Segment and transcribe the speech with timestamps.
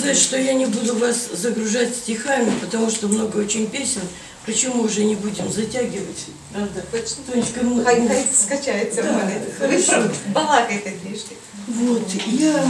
[0.00, 4.00] сказать, что я не буду вас загружать стихами, потому что много очень песен.
[4.46, 6.26] Почему уже не будем затягивать?
[6.52, 6.82] Правда?
[7.30, 10.10] Тонечка, ну, Хай, хай скачається в Да, хорошо.
[10.32, 11.36] балакайте трішки.
[11.68, 12.68] Вот, я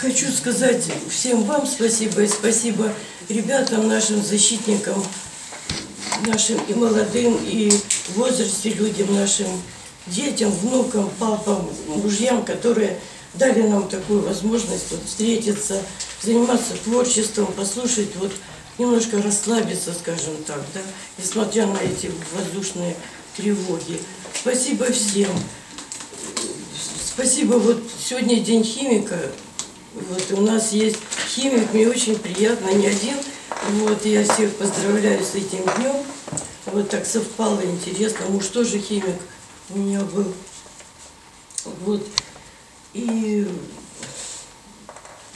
[0.00, 2.90] хочу сказать всем вам спасибо и спасибо
[3.28, 5.04] ребятам, нашим защитникам,
[6.26, 9.46] нашим и молодым, и в возрасте людям, нашим
[10.06, 12.98] детям, внукам, папам, мужьям, которые
[13.34, 15.82] дали нам такую возможность вот, встретиться,
[16.24, 18.32] заниматься творчеством, послушать, вот
[18.78, 20.80] немножко расслабиться, скажем так, да,
[21.18, 22.96] несмотря на эти воздушные
[23.36, 24.00] тревоги.
[24.34, 25.30] Спасибо всем.
[27.04, 27.54] Спасибо.
[27.54, 29.18] Вот сегодня день химика.
[29.94, 33.16] Вот у нас есть химик, мне очень приятно, не один.
[33.70, 35.96] Вот я всех поздравляю с этим днем.
[36.66, 38.26] Вот так совпало, интересно.
[38.28, 39.16] Муж тоже химик
[39.70, 40.32] у меня был.
[41.84, 42.04] Вот.
[42.94, 43.46] И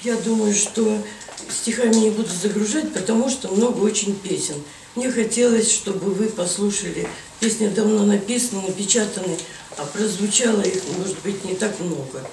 [0.03, 1.03] я думаю, что
[1.51, 4.57] стихами не буду загружать, потому что много очень песен.
[4.95, 7.09] Мне хотелось, чтобы вы послушали.
[7.41, 9.37] Песни давно написаны, напечатаны,
[9.77, 12.29] а прозвучало их, может быть, не так много.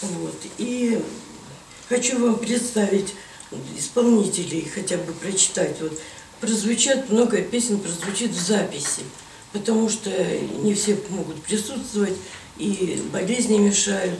[0.00, 0.36] Вот.
[0.58, 1.02] И
[1.88, 3.14] хочу вам представить
[3.76, 5.76] исполнителей, хотя бы прочитать.
[5.80, 5.98] Вот.
[6.40, 9.02] Прозвучат, много песен прозвучит в записи,
[9.52, 10.10] потому что
[10.62, 12.14] не все могут присутствовать,
[12.58, 14.18] и болезни мешают.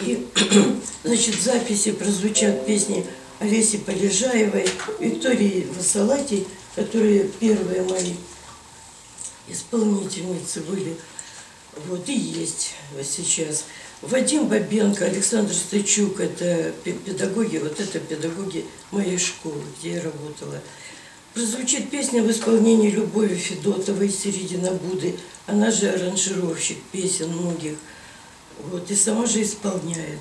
[0.00, 0.26] И,
[1.04, 3.06] значит, в записи прозвучат песни
[3.40, 4.66] Олеси Полежаевой,
[5.00, 8.14] Виктории Васалати, которые первые мои
[9.48, 10.96] исполнительницы были.
[11.88, 12.72] Вот и есть
[13.02, 13.64] сейчас.
[14.00, 20.60] Вадим Бабенко, Александр Стычук, это пе- педагоги, вот это педагоги моей школы, где я работала.
[21.32, 25.16] Прозвучит песня в исполнении Любови Федотовой «Середина Буды».
[25.46, 27.74] Она же аранжировщик песен многих.
[28.62, 30.20] Вот, и сама же исполняет.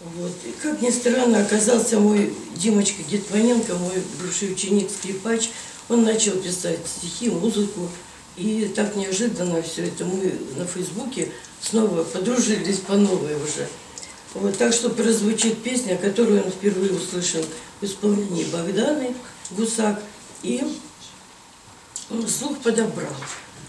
[0.00, 0.32] Вот.
[0.44, 5.50] И как ни странно, оказался мой Димочка Гетманенко, мой бывший ученик скрипач.
[5.88, 7.88] Он начал писать стихи, музыку.
[8.36, 11.30] И так неожиданно все это мы на Фейсбуке
[11.60, 13.68] снова подружились по новой уже.
[14.34, 17.44] Вот, так что прозвучит песня, которую он впервые услышал
[17.80, 19.14] в исполнении Богданы
[19.50, 20.02] Гусак.
[20.42, 20.62] И
[22.28, 23.14] слух подобрал.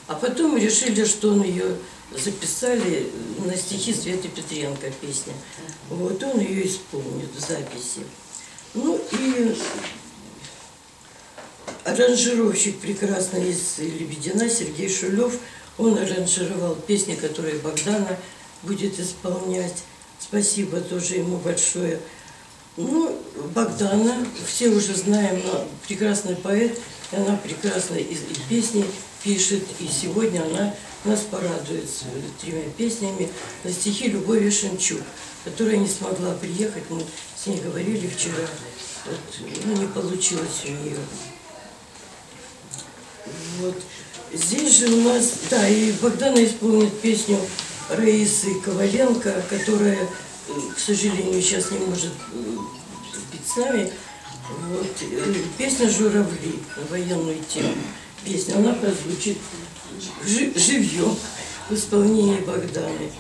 [0.08, 1.78] А потом решили, что он ее
[2.20, 3.12] записали
[3.46, 5.34] на стихи Светы Петренко песня.
[5.90, 8.02] Вот он ее исполнит в записи.
[8.74, 9.56] Ну и
[11.84, 15.40] аранжировщик прекрасный из Лебедина Сергей Шулев,
[15.78, 18.18] он аранжировал песни, которые Богдана
[18.64, 19.84] будет исполнять.
[20.20, 22.00] Спасибо тоже ему большое.
[22.78, 23.18] Ну,
[23.54, 26.78] Богдана, все уже знаем, но прекрасный поэт,
[27.12, 28.86] она прекрасно и, и песни
[29.24, 31.90] пишет, и сегодня она нас порадует
[32.42, 33.30] тремя песнями
[33.64, 35.02] на стихи Любови Шемчук,
[35.44, 37.04] которая не смогла приехать, мы
[37.42, 38.48] с ней говорили вчера,
[39.06, 39.20] вот,
[39.66, 40.98] ну, не получилось у нее.
[43.60, 43.76] Вот.
[44.34, 47.40] Здесь же у нас, да, и Богдана исполнит песню
[47.90, 50.08] Раисы Коваленко, которая,
[50.76, 52.12] к сожалению, сейчас не может
[53.32, 53.92] быть с нами.
[54.70, 54.88] Вот.
[55.02, 57.74] э, Песня «Журавли» на военную тему.
[58.24, 59.38] Песня, она прозвучит
[60.26, 61.16] живьем
[61.70, 63.12] в исполнении Богданы.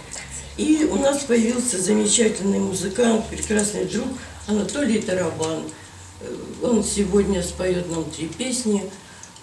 [0.57, 4.07] И у нас появился замечательный музыкант, прекрасный друг
[4.47, 5.63] Анатолий Тарабан.
[6.21, 8.89] Э, Он сегодня споет нам три песни.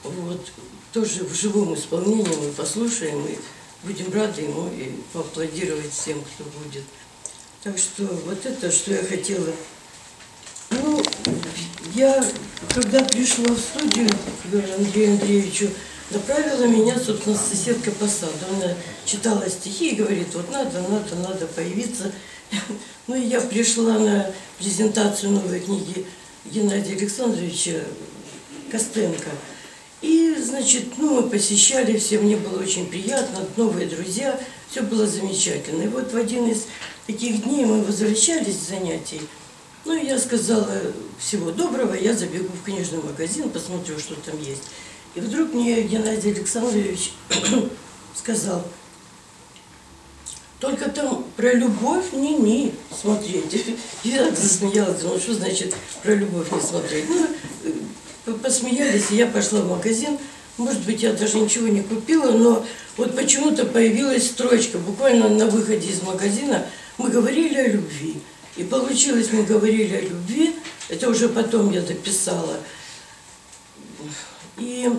[0.04, 0.52] Вот.
[0.92, 3.38] Тоже в живом исполнении мы послушаем и
[3.82, 6.84] будем рады ему и поаплодировать всем, кто будет.
[7.62, 9.50] Так что вот это, что я хотела.
[10.70, 11.02] Ну,
[11.94, 12.24] я,
[12.74, 15.68] когда пришла в студию к Андрею Андреевичу,
[16.12, 18.44] направила меня, собственно, соседка по саду.
[18.50, 18.74] Она
[19.04, 22.12] читала стихи и говорит, вот надо, надо, надо появиться.
[23.08, 26.06] Ну и я пришла на презентацию новой книги
[26.44, 27.80] Геннадия Александровича
[28.70, 29.28] Костенко.
[30.02, 34.38] И, значит, ну, мы посещали все, мне было очень приятно, новые друзья,
[34.70, 35.82] все было замечательно.
[35.82, 36.66] И вот в один из
[37.06, 39.20] таких дней мы возвращались с занятий,
[39.84, 40.68] ну, и я сказала,
[41.18, 44.62] всего доброго, я забегу в книжный магазин, посмотрю, что там есть.
[45.14, 47.12] И вдруг мне Геннадий Александрович
[48.14, 48.64] сказал,
[50.58, 53.66] только там про любовь не-не смотреть.
[54.04, 57.04] Я так засмеялась, думала, что значит про любовь не смотреть.
[57.08, 57.26] Ну,
[58.26, 60.16] э, посмеялись, и я пошла в магазин.
[60.56, 62.64] Может быть, я даже ничего не купила, но
[62.96, 64.78] вот почему-то появилась строчка.
[64.78, 66.64] Буквально на выходе из магазина
[66.98, 68.20] мы говорили о любви.
[68.56, 70.54] И получилось, мы говорили о любви.
[70.88, 72.58] Это уже потом я дописала.
[74.58, 74.90] И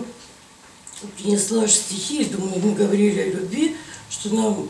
[1.16, 3.76] принесла стихи, думаю, мы говорили о любви,
[4.10, 4.68] что нам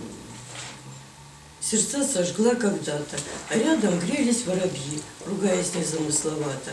[1.60, 3.16] сердца сожгла когда-то,
[3.50, 6.72] а рядом грелись воробьи, ругаясь незамысловато.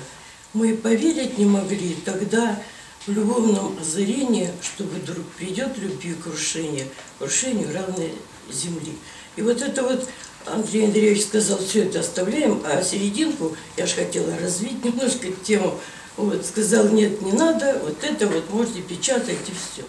[0.54, 2.62] Мы поверить не могли тогда
[3.08, 6.88] в любовном озарении, что вдруг придет любви крушение,
[7.20, 8.14] крушению равной
[8.52, 8.98] земли.
[9.38, 10.08] И вот это вот
[10.46, 15.80] Андрей Андреевич сказал, все это оставляем, а серединку, я же хотела развить немножко тему,
[16.18, 19.86] вот, сказал, нет, не надо, вот это вот можете печатать и все.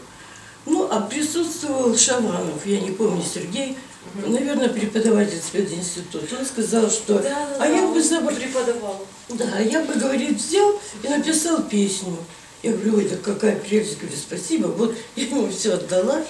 [0.65, 3.77] Ну, а присутствовал Шаванов, я не помню, Сергей,
[4.15, 6.37] наверное, преподаватель специнститута.
[6.39, 7.23] Он сказал, что...
[7.59, 9.01] а я бы забр- преподавала.
[9.31, 12.17] да, я бы, говорит, взял и написал песню.
[12.63, 14.69] Я говорю, ой, да какая прелесть, говорю, спасибо.
[14.69, 16.23] Вот я ему все отдала.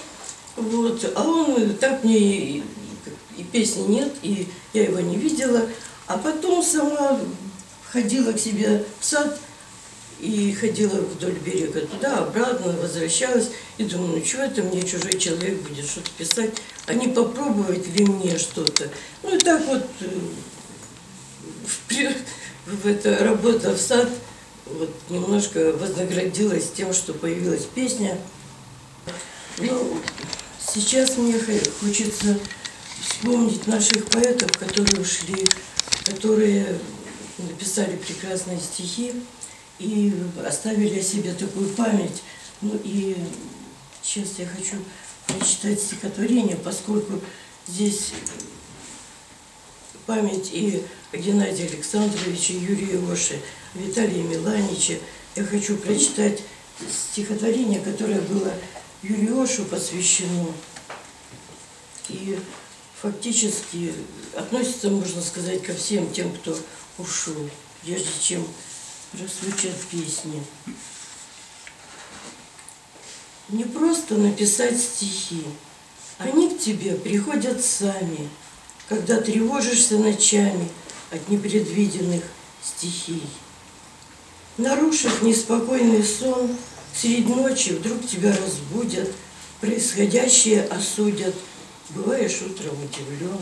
[0.55, 1.11] Вот.
[1.15, 2.63] А он так мне и,
[3.37, 5.67] и песни нет, и я его не видела.
[6.07, 7.19] А потом сама
[7.91, 9.39] ходила к себе в сад
[10.19, 13.49] и ходила вдоль берега туда, обратно, возвращалась.
[13.77, 16.51] И думаю, ну что это мне чужой человек будет что-то писать,
[16.85, 18.89] а не попробовать ли мне что-то.
[19.23, 20.07] Ну и так вот э,
[21.65, 24.09] в, в это работа в сад
[24.65, 28.17] вот немножко вознаградилась тем, что появилась песня.
[29.57, 29.99] Ну,
[30.73, 32.39] сейчас мне хо- хочется
[33.01, 35.45] вспомнить наших поэтов, которые ушли,
[36.05, 36.79] которые
[37.37, 39.13] написали прекрасные стихи
[39.83, 40.13] и
[40.45, 42.23] оставили о себе такую память.
[42.61, 43.17] Ну и
[44.01, 44.77] сейчас я хочу
[45.27, 47.19] прочитать стихотворение, поскольку
[47.67, 48.11] здесь
[50.05, 53.39] память и о Геннадии Александровиче, Юрии Оши,
[53.73, 54.99] Виталии Миланиче.
[55.35, 56.41] Я хочу прочитать
[57.11, 58.53] стихотворение, которое было
[59.01, 60.47] Юрию Ошу посвящено.
[62.09, 62.37] И
[63.01, 63.93] фактически
[64.35, 66.57] относится, можно сказать, ко всем тем, кто
[66.97, 67.49] ушел,
[67.83, 68.45] прежде чем
[69.13, 70.43] прозвучат песни.
[73.49, 75.43] Не просто написать стихи,
[76.17, 78.29] они к тебе приходят сами,
[78.89, 80.67] когда тревожишься ночами
[81.11, 82.23] от непредвиденных
[82.63, 83.23] стихий.
[84.57, 86.55] Нарушив неспокойный сон,
[86.95, 89.11] средь ночи вдруг тебя разбудят,
[89.61, 91.35] происходящее осудят,
[91.89, 93.39] бываешь утром удивлен.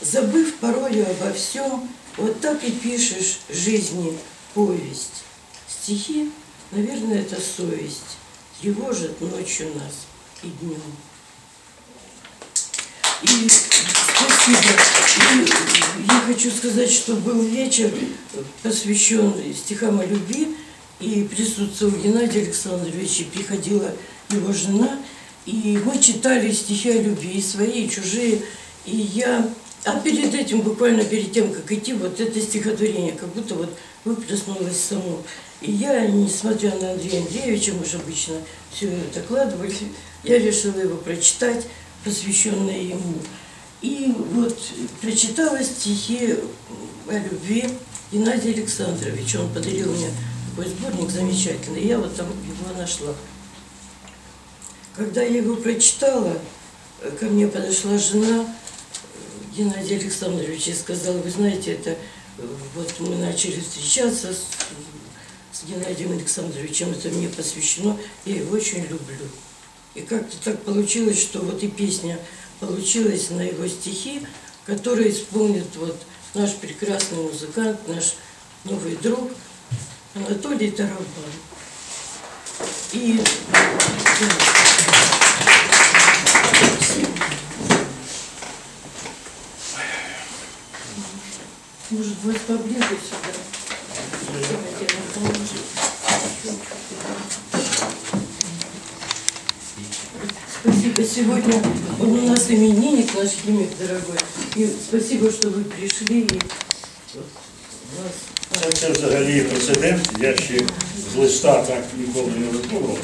[0.00, 1.88] Забыв порою обо всем,
[2.18, 4.16] вот так и пишешь жизни
[4.54, 5.24] повесть.
[5.68, 6.30] Стихи,
[6.70, 8.18] наверное, это совесть,
[8.60, 10.06] тревожит ночью нас
[10.42, 10.80] и днем.
[13.22, 14.58] И спасибо.
[16.08, 17.92] Я хочу сказать, что был вечер,
[18.62, 20.56] посвящен стихам о любви,
[21.00, 23.94] и присутствовал Геннадий Александрович, и приходила
[24.30, 24.98] его жена,
[25.46, 28.42] и мы читали стихи о любви, и свои, и чужие,
[28.84, 29.48] и я...
[29.84, 34.78] А перед этим, буквально перед тем, как идти, вот это стихотворение, как будто вот выплеснулось
[34.78, 35.22] само.
[35.60, 38.34] И я, несмотря на Андрея Андреевича, мы же обычно
[38.72, 39.74] все докладывали,
[40.24, 41.66] я решила его прочитать,
[42.04, 43.14] посвященное ему.
[43.80, 44.58] И вот
[45.00, 46.36] прочитала стихи
[47.08, 47.68] о любви
[48.12, 49.40] Геннадия Александровича.
[49.40, 50.10] Он подарил мне
[50.50, 53.14] такой сборник замечательный, я вот там его нашла.
[54.96, 56.36] Когда я его прочитала,
[57.20, 58.44] ко мне подошла жена
[59.58, 61.96] Геннадия Александровича и сказала, вы знаете, это
[62.76, 64.46] вот мы начали встречаться с,
[65.52, 69.26] с Геннадием Александровичем, это мне посвящено, я его очень люблю.
[69.96, 72.20] И как-то так получилось, что вот и песня
[72.60, 74.24] получилась на его стихи,
[74.64, 76.00] которые исполнит вот
[76.34, 78.14] наш прекрасный музыкант, наш
[78.62, 79.28] новый друг
[80.14, 81.02] Анатолий Тарабан.
[82.92, 83.20] И
[91.90, 93.32] Может быть, поближе сюда.
[100.60, 101.04] Спасибо.
[101.04, 101.62] Сегодня
[102.00, 104.18] у нас именинник, наш химик дорогой.
[104.56, 106.20] И спасибо, что вы пришли.
[106.20, 106.40] И
[108.62, 110.60] Це, це взагалі прецедент, я ще
[111.12, 112.98] з листа так ніколи не виконував.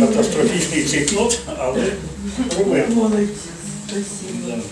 [0.00, 1.92] Катастрофічний циклот, але
[2.58, 2.96] робив.
[2.96, 3.28] Молодец.
[3.88, 4.62] Спасибо.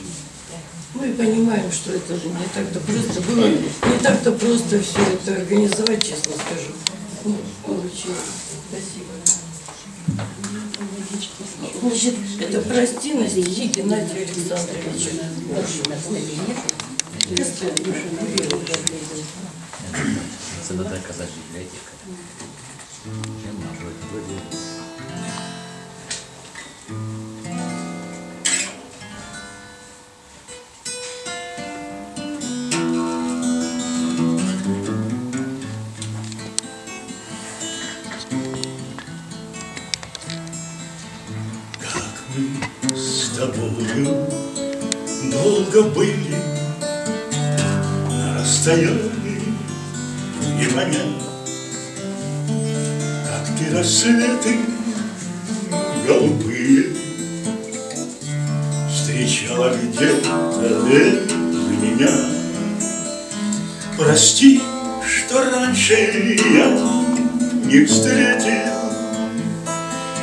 [0.99, 6.33] Мы понимаем, что это не так-то просто было, не так-то просто все это организовать, честно
[6.33, 6.73] скажу.
[7.25, 7.37] Ну,
[7.67, 8.17] получилось.
[8.71, 9.13] Спасибо.
[11.83, 15.11] Значит, это прости на стихи Геннадия Александровича.
[20.69, 21.01] Це не так
[43.37, 44.27] тобою
[45.31, 46.37] долго были
[48.11, 49.43] на расстоянии
[50.59, 51.23] И понять,
[53.27, 54.57] как ты рассветы
[56.07, 56.97] голубые
[58.91, 60.31] Встречала где-то
[60.89, 61.29] без
[61.83, 62.17] меня.
[63.99, 64.63] Прости,
[65.07, 66.71] что раньше я
[67.67, 68.73] не встретил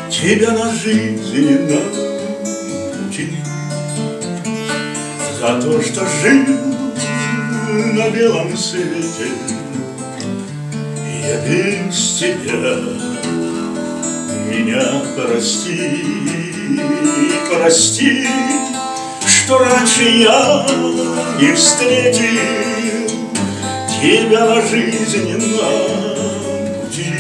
[0.10, 2.13] Тебя на жизненном
[5.44, 6.58] За то, что жил
[7.96, 9.28] на белом свете.
[11.22, 12.78] Я без тебя
[14.50, 16.06] Меня прости,
[17.52, 18.26] прости
[19.28, 20.66] Что раньше я
[21.38, 23.10] не встретил
[24.02, 25.42] Тебя на жизненном
[26.86, 27.16] пути.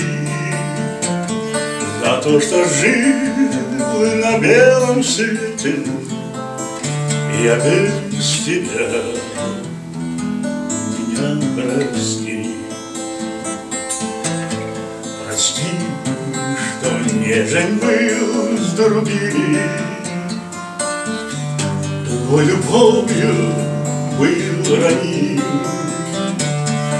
[2.02, 6.03] За то, что жил на белом свете
[7.42, 8.88] Я без тебя
[10.98, 12.56] Меня прости.
[15.26, 15.72] Прости,
[16.80, 19.68] что нежен был с другими.
[22.08, 23.34] Другой любовью
[24.18, 25.42] был раним.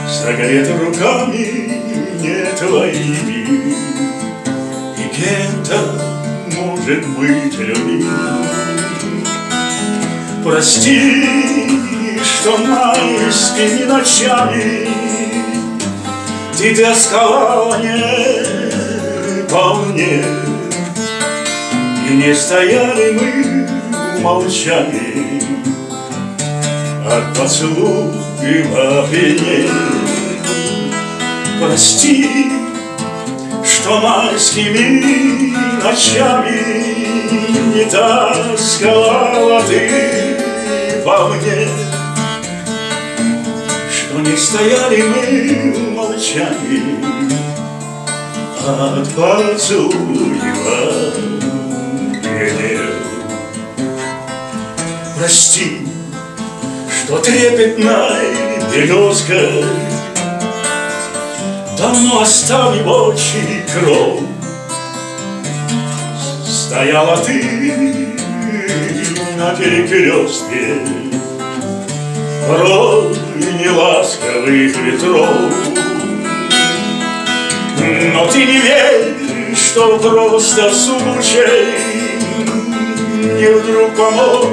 [0.10, 1.82] Согрет руками
[2.20, 3.76] не твоими.
[4.98, 5.80] И кем-то,
[6.58, 8.83] может быть, любим
[10.44, 11.24] Прости,
[12.22, 14.90] что майскими ночами
[16.58, 20.22] Ты тосковала не по мне.
[22.10, 23.68] И не стояли мы
[24.18, 25.42] в молчании
[27.08, 29.70] От поцелуев опьянения
[31.62, 32.52] Прости,
[33.64, 36.60] что майскими ночами
[37.74, 40.33] Не тосковала ты
[41.04, 41.68] по мне
[43.92, 47.00] Что не стояли мы в молчании
[48.66, 50.82] От поцелуева
[52.22, 52.94] пьянел
[55.18, 55.88] Прости,
[56.90, 58.28] что трепетной
[58.74, 59.66] березкой
[61.78, 64.22] Давно оставив очи кров
[66.46, 67.63] Стояла ты
[69.44, 70.78] на перекрестке
[72.48, 73.16] Порой
[73.60, 75.28] неласковых ветров.
[78.14, 79.16] Но ты не верь,
[79.56, 81.66] что просто случай
[83.38, 84.48] Не вдруг помог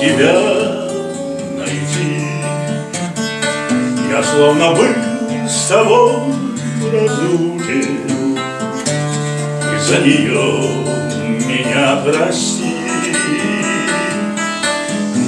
[0.00, 0.88] тебя
[1.56, 2.26] найти.
[4.10, 4.94] Я словно был
[5.48, 6.12] с тобой
[6.80, 7.88] в разлуке
[9.72, 10.84] И за нее
[11.46, 12.63] меня прости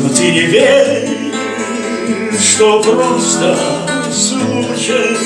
[0.06, 1.08] Но ты не верь,
[2.40, 3.58] что просто
[4.12, 5.16] случай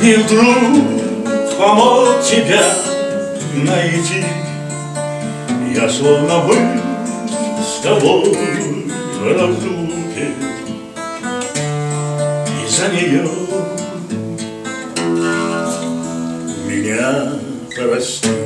[0.00, 2.62] Не вдруг помог тебя
[3.56, 4.24] найти.
[5.74, 6.80] Я словно был
[7.60, 8.36] с тобой
[9.18, 10.28] в разлуке.
[12.46, 13.28] И за нее
[16.68, 17.32] меня
[17.74, 18.43] прости.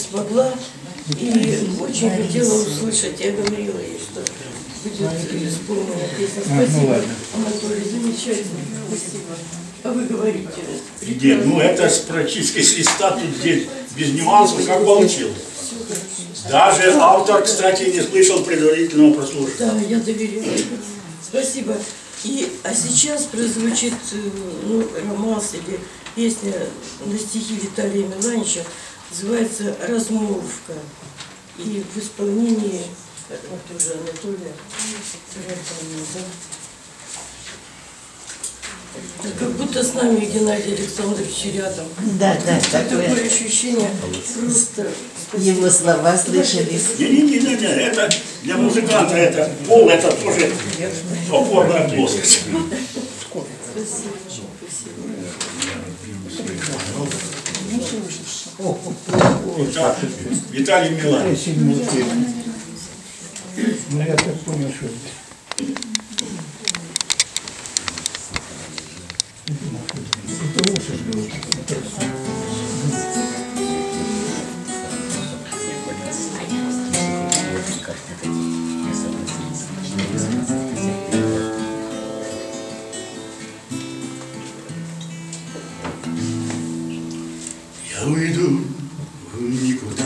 [0.00, 0.52] Смогла.
[1.18, 4.20] И очень хотела услышать, я говорила ей, что
[4.84, 6.42] будет исполнена песня.
[6.44, 7.00] Спасибо,
[7.34, 8.60] Анатолий, замечательно.
[8.88, 9.24] Спасибо.
[9.82, 10.48] А вы говорите?
[11.02, 11.36] Где?
[11.36, 13.66] Ну это с- практически с листа тут здесь
[13.96, 15.36] без нюансов, как получилось.
[16.48, 19.56] Даже автор, кстати, не слышал предварительного прослушивания.
[19.58, 20.44] Да, я доверяю.
[21.22, 21.76] Спасибо.
[22.24, 24.16] И, а сейчас прозвучит э,
[24.66, 25.80] ну, романс или
[26.14, 26.52] песня
[27.06, 28.60] на стихи Виталия Миланича,
[29.10, 30.74] называется «Размолвка».
[31.58, 32.86] И в исполнении
[33.28, 34.52] э, вот тоже Анатолия
[36.14, 36.20] да?
[39.38, 41.86] Как будто с нами Геннадий Александрович рядом.
[42.18, 43.26] Да, да, Такое такое.
[43.26, 43.90] ощущение
[44.34, 44.90] просто...
[45.36, 46.98] Его слова слышались.
[46.98, 48.10] Не-не-не, это
[48.42, 50.50] для музыканта это пол, это тоже
[51.30, 52.40] опорная плоскость.
[56.32, 56.80] Итак,
[60.50, 61.36] Виталий Милан.
[63.90, 64.86] Ну, я так понял, что...
[70.42, 71.24] Это лучше было.
[88.00, 88.60] Я уйду
[89.34, 90.04] в никуда.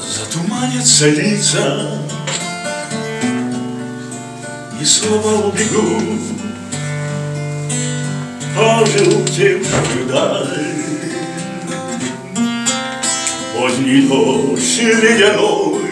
[0.00, 1.98] Затуманятся лица.
[4.80, 6.20] И слова убегут
[8.56, 10.74] Пожелтевшую даль
[13.56, 15.82] Поздний дождь ледяной.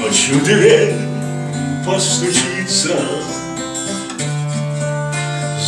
[0.00, 0.94] Ночью дверь
[1.86, 3.00] постучится.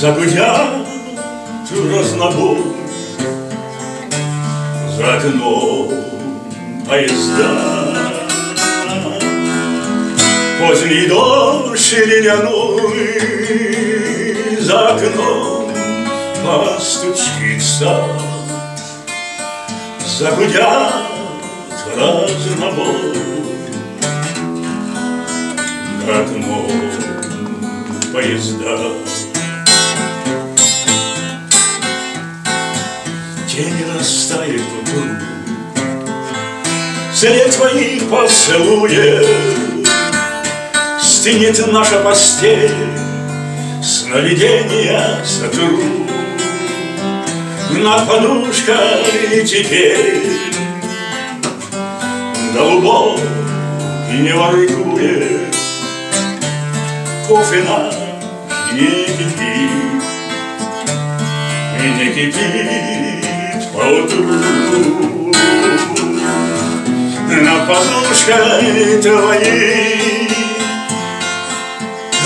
[0.01, 0.84] Загудят
[1.71, 2.59] разнобой
[4.97, 5.91] За окном
[6.87, 7.95] поезда.
[10.61, 13.21] Поздний дождь ледяной
[14.61, 15.71] За окном
[16.45, 18.05] постучится
[20.19, 20.93] Загудят
[21.97, 23.15] разнобой.
[26.07, 26.71] За окном
[28.13, 28.79] поезда
[33.55, 35.05] Тень растает к утру
[37.15, 39.29] След твоих поцелуев
[41.01, 42.73] Стынет наша постель
[43.81, 45.79] Сновидения сотру.
[47.71, 50.25] Над подушкой теперь
[52.53, 53.21] Голубой
[54.11, 55.55] и не воркует
[57.29, 57.95] Кофе наш
[58.73, 59.95] не кипит
[61.97, 62.94] не кипит
[63.85, 64.25] поутру
[67.29, 70.31] Над подушкой твоей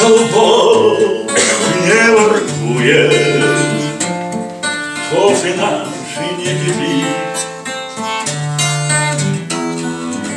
[0.00, 1.26] Голубой
[1.84, 3.44] не воркует
[5.10, 5.88] Кофе наш
[6.38, 7.06] не кипит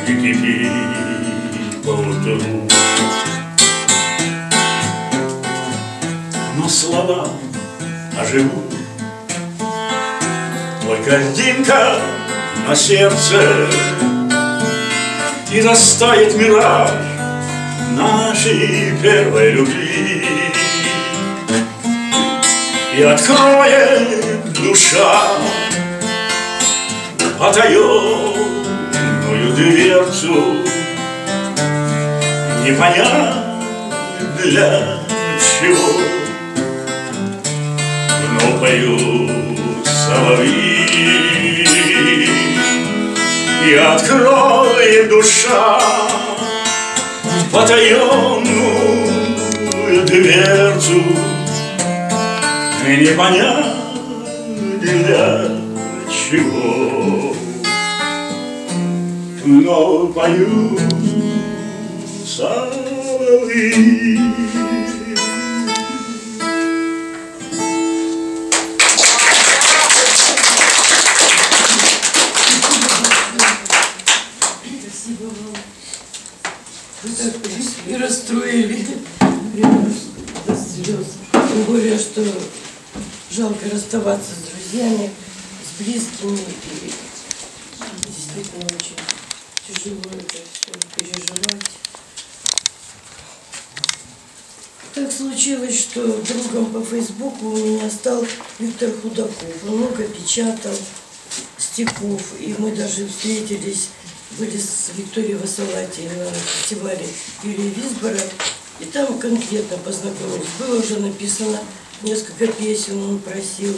[0.08, 2.68] Не кипит поутру
[6.56, 7.28] Но слова
[8.18, 8.61] оживут
[11.12, 11.98] Льдинка
[12.66, 13.68] на сердце.
[15.52, 16.90] И растает мираж
[17.90, 20.24] нашей первой любви.
[22.96, 25.20] И откроет душа
[27.38, 28.56] потаенную
[29.54, 30.56] дверцу.
[32.64, 33.34] Не понять
[34.42, 34.98] для
[35.60, 36.00] чего
[38.32, 39.30] Но поют
[39.84, 40.71] соловьи
[43.74, 45.80] Откроет душа
[47.50, 48.44] потаенную
[50.06, 51.02] дверцу.
[52.86, 53.66] Не понять
[54.80, 55.48] для
[56.10, 57.34] чего.
[59.44, 60.80] Но поют
[62.26, 64.20] соловьи
[83.92, 85.10] жалко расставаться с друзьями,
[85.62, 86.38] с близкими.
[86.38, 86.92] И
[88.06, 88.96] действительно очень
[89.66, 91.62] тяжело это все переживать.
[94.94, 98.24] Так случилось, что другом по Фейсбуку у меня стал
[98.58, 99.62] Виктор Худаков.
[99.64, 100.76] Много печатал
[101.58, 103.88] стихов, и мы даже встретились,
[104.38, 107.06] были с Викторией Васалати на фестивале
[107.42, 108.20] Юрия Висбора,
[108.80, 110.48] и там конкретно познакомились.
[110.58, 111.58] Было уже написано
[112.02, 113.74] несколько песен, он просил.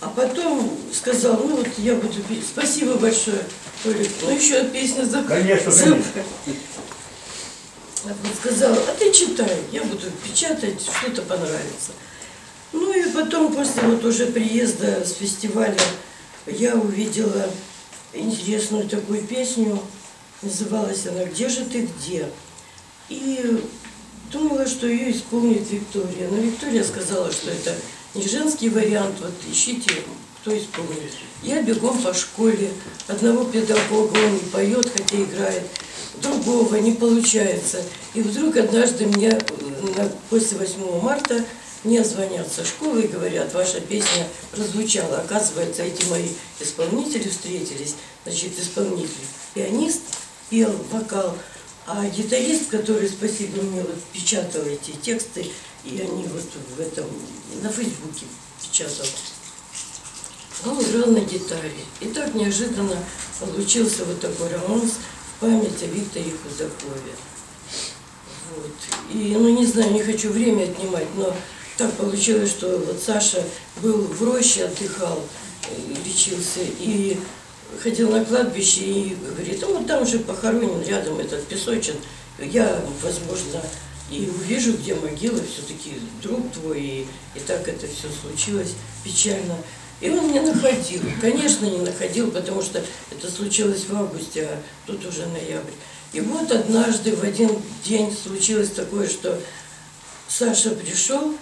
[0.00, 2.44] А потом сказал, ну вот я буду петь.
[2.46, 3.42] Спасибо большое,
[3.82, 4.10] Толик.
[4.22, 5.22] Ну еще песня за...
[5.22, 6.22] Конечно, конечно.
[8.04, 11.92] а он сказал, а ты читай, я буду печатать, что-то понравится.
[12.72, 15.76] Ну и потом, после вот уже приезда с фестиваля,
[16.46, 17.50] я увидела
[18.12, 19.82] интересную такую песню,
[20.42, 22.28] называлась она «Где же ты, где?».
[23.08, 23.64] И
[24.30, 26.28] думала, что ее исполнит Виктория.
[26.30, 27.74] Но Виктория сказала, что это
[28.14, 29.90] не женский вариант, вот ищите,
[30.40, 31.12] кто исполнит.
[31.42, 32.70] Я бегом по школе,
[33.06, 35.62] одного педагога он не поет, хотя играет,
[36.22, 37.82] другого не получается.
[38.14, 39.38] И вдруг однажды мне
[40.30, 41.44] после 8 марта
[41.84, 45.18] мне звонят со школы и говорят, ваша песня прозвучала.
[45.18, 46.28] Оказывается, эти мои
[46.60, 47.94] исполнители встретились.
[48.24, 49.10] Значит, исполнитель
[49.54, 50.02] пианист
[50.50, 51.36] пел вокал,
[51.90, 55.46] а гитарист, который, спасибо мне, вот печатал эти тексты,
[55.84, 56.44] и они вот
[56.76, 57.06] в этом,
[57.62, 58.26] на Фейсбуке
[58.62, 59.06] печатал.
[60.66, 61.72] Он играл на гитаре.
[62.00, 62.98] И так неожиданно
[63.40, 64.96] получился вот такой романс
[65.36, 67.14] в память о Викторе Худакове.
[68.54, 69.14] Вот.
[69.14, 71.34] И, ну, не знаю, не хочу время отнимать, но
[71.78, 73.42] так получилось, что вот Саша
[73.80, 75.22] был в роще, отдыхал,
[75.70, 77.18] э, лечился, и
[77.82, 81.94] ходил на кладбище и говорит, вот там же похоронен рядом этот песочин,
[82.38, 83.62] я, возможно,
[84.10, 89.56] и увижу, где могила, все-таки друг твой, и, и так это все случилось печально.
[90.00, 95.04] И он не находил, конечно, не находил, потому что это случилось в августе, а тут
[95.04, 95.72] уже ноябрь.
[96.12, 97.50] И вот однажды в один
[97.84, 99.38] день случилось такое, что
[100.28, 101.34] Саша пришел,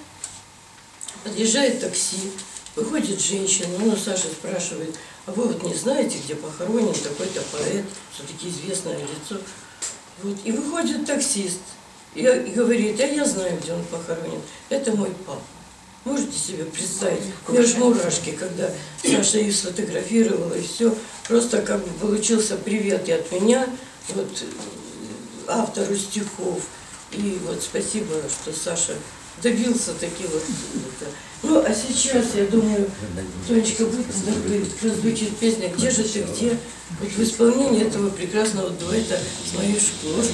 [1.23, 2.33] подъезжает такси,
[2.75, 8.49] выходит женщина, ну, Саша спрашивает, а вы вот не знаете, где похоронен такой-то поэт, все-таки
[8.49, 9.41] известное лицо.
[10.23, 11.61] Вот, и выходит таксист
[12.15, 15.43] и, говорит, а я знаю, где он похоронен, это мой папа.
[16.05, 17.25] Можете себе представить?
[17.49, 18.71] У меня же мурашки, когда
[19.03, 20.95] Саша их сфотографировала, и все.
[21.27, 23.69] Просто как бы получился привет и от меня,
[24.15, 24.45] вот э,
[25.49, 26.63] автору стихов.
[27.11, 28.95] И вот спасибо, что Саша
[29.43, 31.11] добился таки вот это.
[31.43, 32.89] Ну, а сейчас, я думаю,
[33.47, 34.07] Тонечка будет
[34.81, 36.57] прозвучит песня «Где же ты, где?»
[37.01, 40.25] Вот в исполнении этого прекрасного дуэта с моей школы.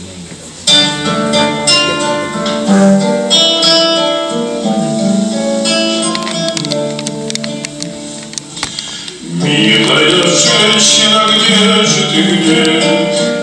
[9.43, 12.81] Милая женщина, где же ты, где?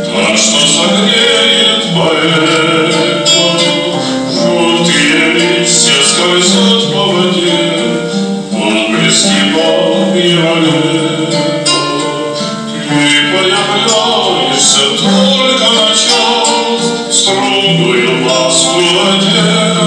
[0.05, 3.25] Та, что согреет поэта.
[4.31, 5.48] Желтые
[6.29, 7.57] скользят по воде,
[8.51, 11.65] Отблески бабьего лета.
[12.87, 18.79] Ты появляешься только на час, Строгую ласку
[19.11, 19.79] одета.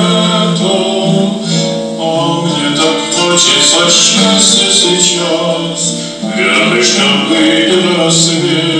[1.98, 2.02] А
[2.42, 5.80] мне так хочется счастья сейчас,
[6.36, 8.71] Рядышком быть до рассвета.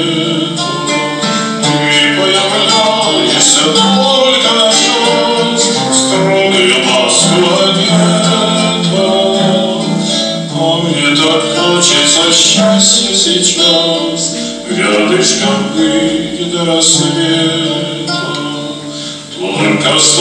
[16.64, 18.22] Рассвета.
[19.38, 20.18] Только с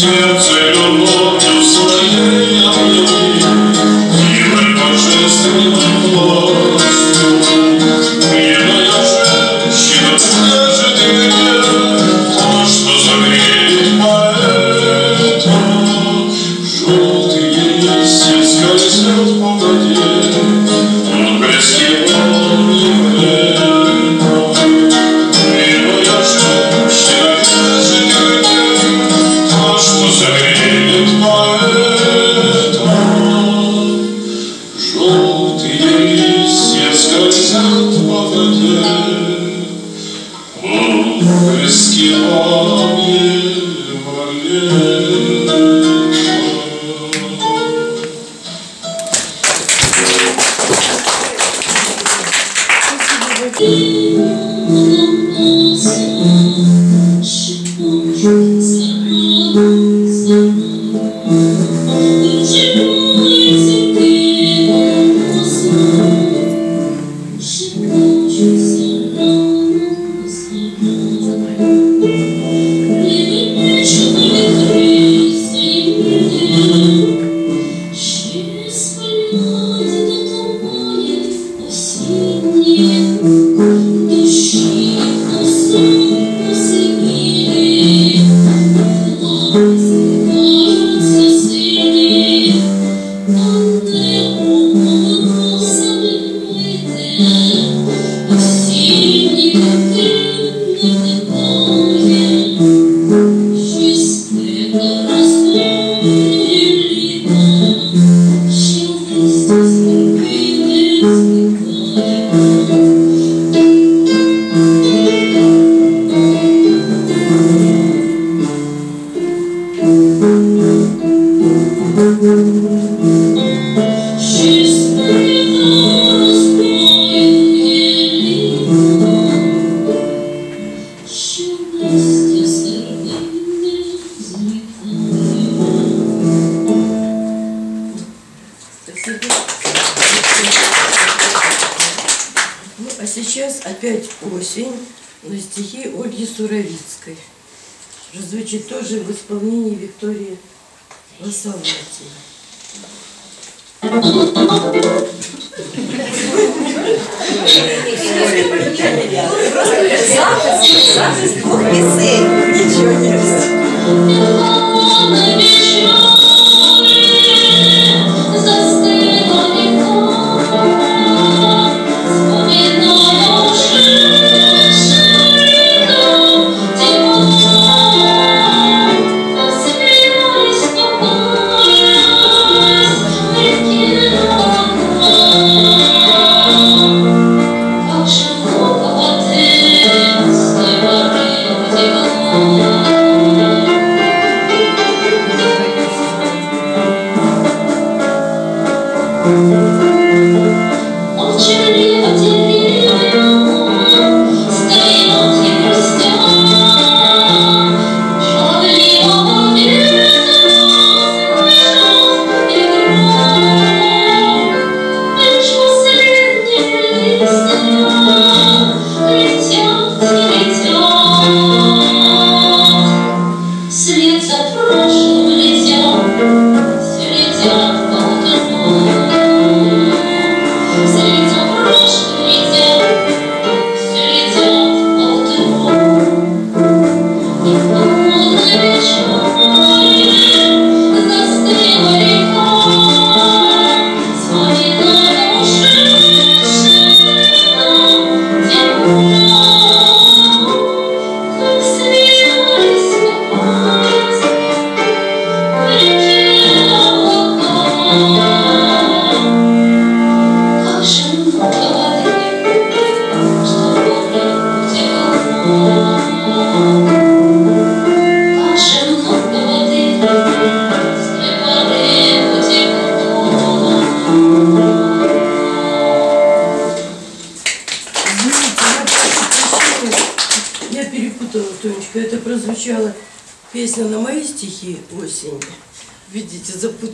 [0.00, 0.39] Сердце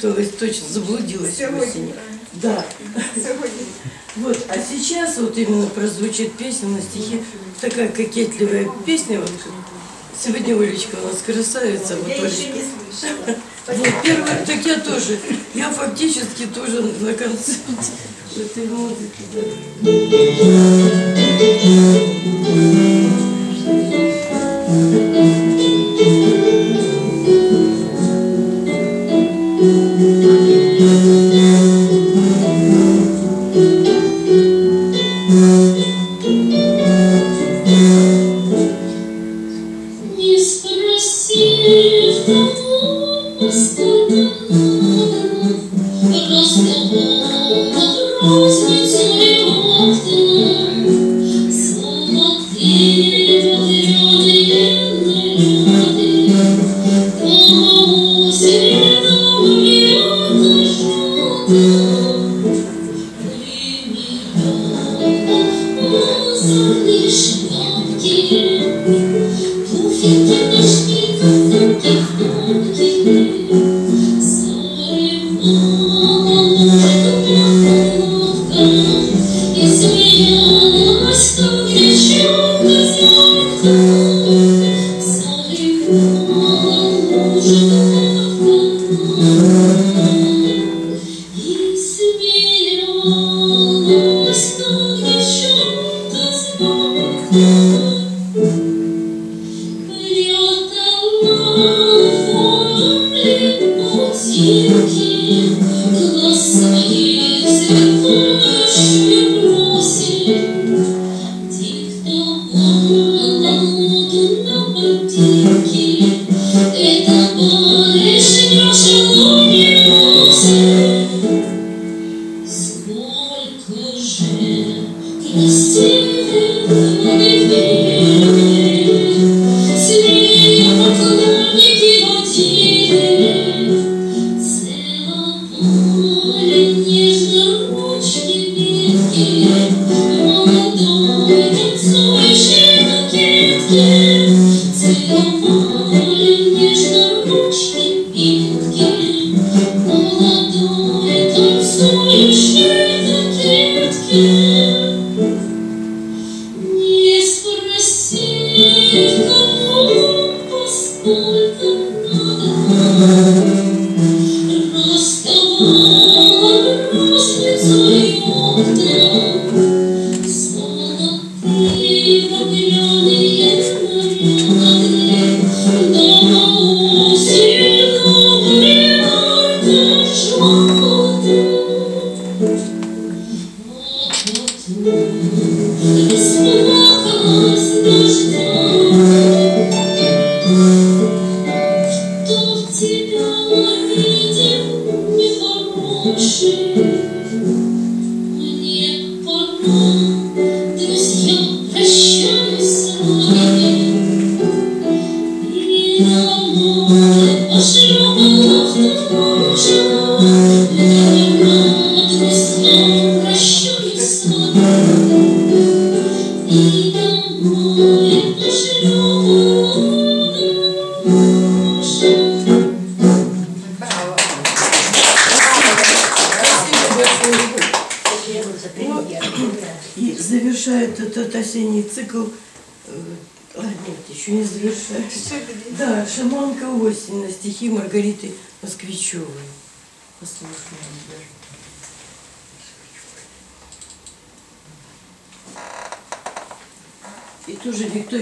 [0.07, 1.59] запуталась, точно заблудилась Сегодня.
[1.59, 1.95] в осени.
[2.35, 2.65] Да.
[3.15, 3.65] Сегодня.
[4.17, 7.23] Вот, а сейчас вот именно прозвучит песня на стихе,
[7.61, 9.21] такая кокетливая песня.
[9.21, 9.31] Вот
[10.19, 11.97] сегодня Олечка у нас красавица.
[11.97, 12.41] Вот, я Олечка.
[12.41, 13.37] еще не.
[13.67, 15.19] Вот, первый, так я тоже.
[15.53, 17.91] Я фактически тоже на концерте
[18.37, 19.25] этой музыки.
[19.35, 19.41] Да.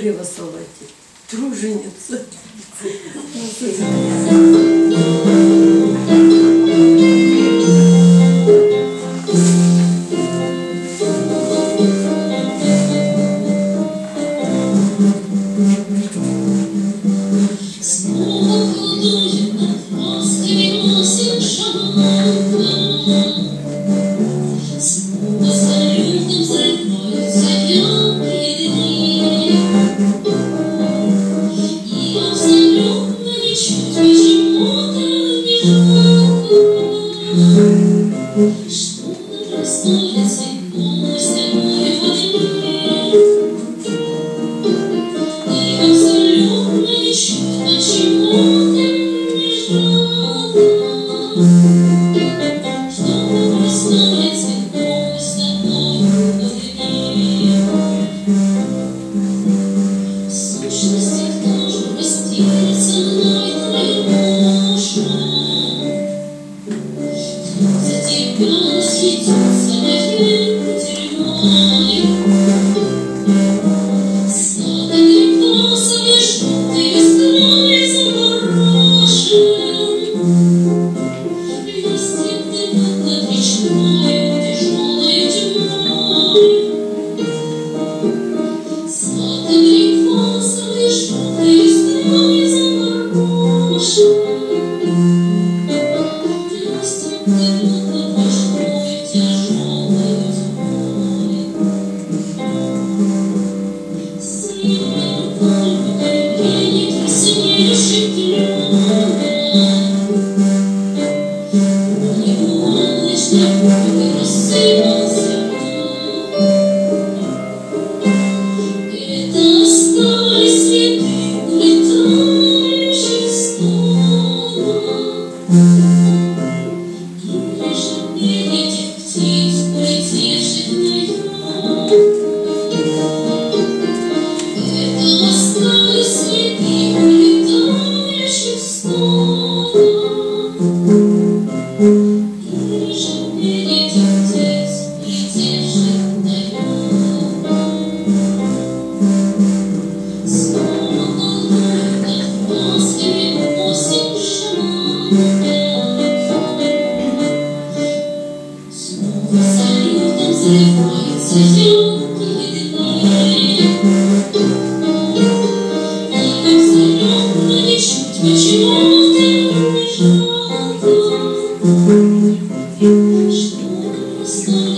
[0.05, 0.87] Тоже Виктория Васалати.
[1.27, 2.21] Труженица.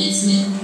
[0.06, 0.55] basement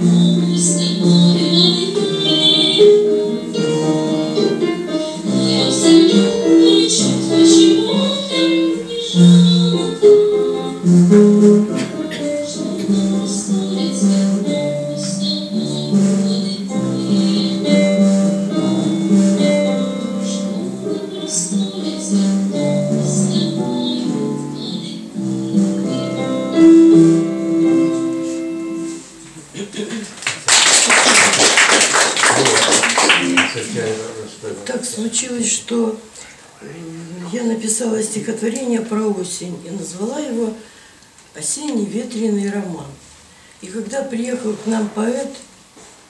[44.52, 45.30] приехал к нам поэт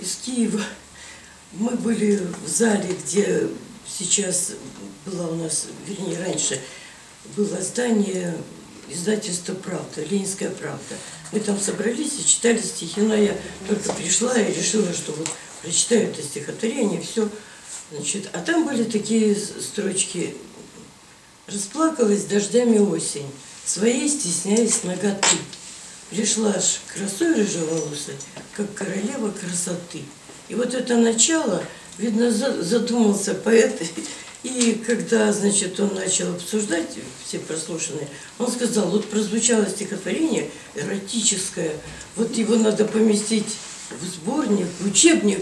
[0.01, 0.61] из Киева,
[1.53, 3.49] мы были в зале, где
[3.87, 4.53] сейчас
[5.07, 6.61] была у нас, вернее, раньше
[7.37, 8.37] было здание
[8.89, 10.97] издательства «Правда», «Ленинская правда».
[11.31, 13.37] Мы там собрались и читали стихи, но я
[13.69, 15.29] только пришла и решила, что вот
[15.63, 17.29] прочитаю это стихотворение, все.
[17.91, 20.35] Значит, а там были такие строчки
[21.49, 23.29] Расплакалась дождями осень,
[23.65, 25.37] своей стесняясь ноготы.
[26.15, 28.15] Пришла ж красой рыжеволосой,
[28.55, 30.03] как королева красоты.
[30.51, 31.65] И вот это начало,
[31.97, 33.81] видно, за- задумался поэт,
[34.43, 38.07] и когда, значит, он начал обсуждать все прослушанные,
[38.39, 41.73] он сказал, вот прозвучало стихотворение эротическое,
[42.17, 43.57] вот его надо поместить
[44.01, 45.39] в сборник, в учебник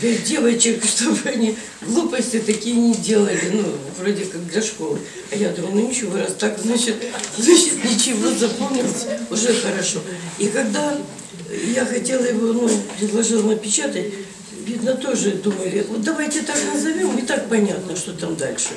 [0.00, 3.64] для девочек, чтобы они глупости такие не делали, ну,
[3.98, 4.98] вроде как для школы.
[5.30, 6.96] А я думаю, ну ничего, раз так, значит,
[7.36, 10.00] значит ничего, запомнилось, уже хорошо.
[10.38, 10.96] И когда
[11.74, 14.12] я хотела его, ну, предложила напечатать,
[14.64, 18.70] видно, тоже думали, вот давайте так назовем, и так понятно, что там дальше.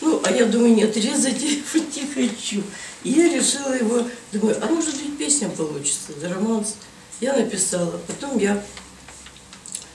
[0.00, 2.62] Ну, а я думаю, нет, резать я его не хочу.
[3.04, 6.76] И я решила его, думаю, а может быть песня получится, романс.
[7.22, 8.60] Я написала, потом я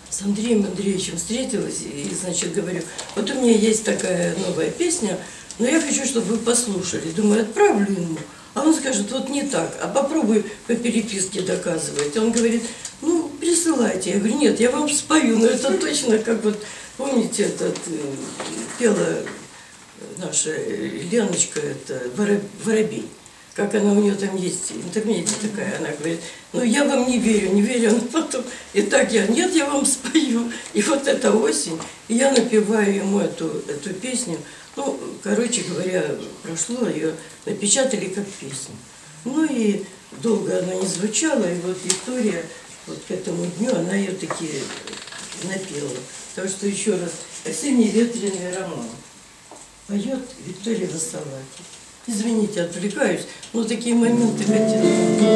[0.09, 2.81] с Андреем Андреевичем встретилась и, значит, говорю,
[3.15, 5.19] вот у меня есть такая новая песня,
[5.59, 7.11] но я хочу, чтобы вы послушали.
[7.11, 8.17] Думаю, отправлю ему.
[8.53, 12.15] А он скажет, вот не так, а попробуй по переписке доказывать.
[12.15, 12.63] Он говорит,
[13.01, 14.11] ну, присылайте.
[14.11, 16.63] Я говорю, нет, я вам спою, но это точно как вот,
[16.95, 18.15] помните, этот, э,
[18.79, 19.17] пела
[20.17, 20.55] наша
[21.11, 23.09] Леночка, это Воро- Воробей.
[23.57, 26.19] Как она у нее там есть, в интернете такая, она говорит,
[26.53, 29.83] ну я вам не верю, не верю, но потом, и так я, нет, я вам
[29.83, 30.51] спою.
[30.73, 34.37] И вот эта осень, и я напеваю ему эту, эту песню.
[34.75, 36.05] Ну, короче говоря,
[36.43, 37.15] прошло, ее
[37.47, 38.75] напечатали как песню.
[39.25, 39.83] Ну и
[40.21, 42.43] долго она не звучала, и вот Виктория
[42.85, 44.51] вот к этому дню, она ее таки
[45.45, 45.97] напела.
[46.35, 47.09] Так что еще раз,
[47.43, 48.85] осенний ветреный роман
[49.87, 51.76] поет Виктория Васалати.
[52.07, 55.27] Извините, отвлекаюсь, но такие моменты хотела.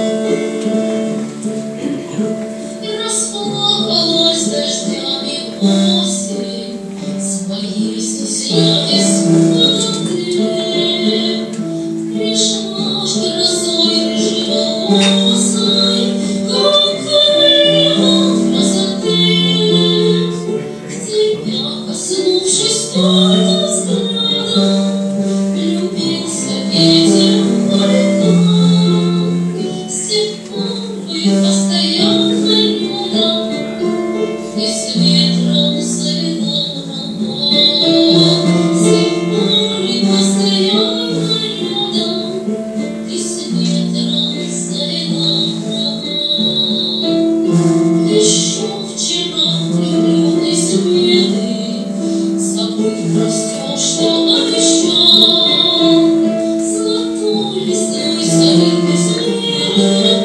[59.82, 60.21] Свет Березка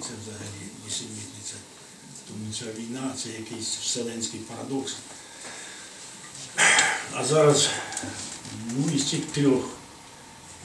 [0.00, 1.54] це взагалі несенітниця.
[2.28, 4.96] Тому ця війна це якийсь вселенський парадокс.
[7.12, 7.70] А зараз,
[8.70, 9.64] ну, із цих трьох,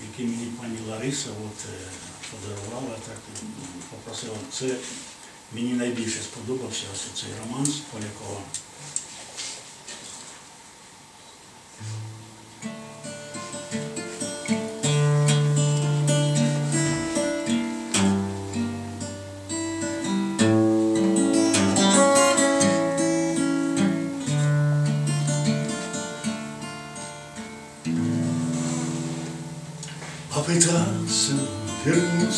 [0.10, 1.92] які мені пані Лариса от, е,
[2.32, 3.50] подарувала, так ну,
[3.90, 4.76] попросила, це
[5.56, 8.42] мені найбільше сподобався ось цей роман з Полякова.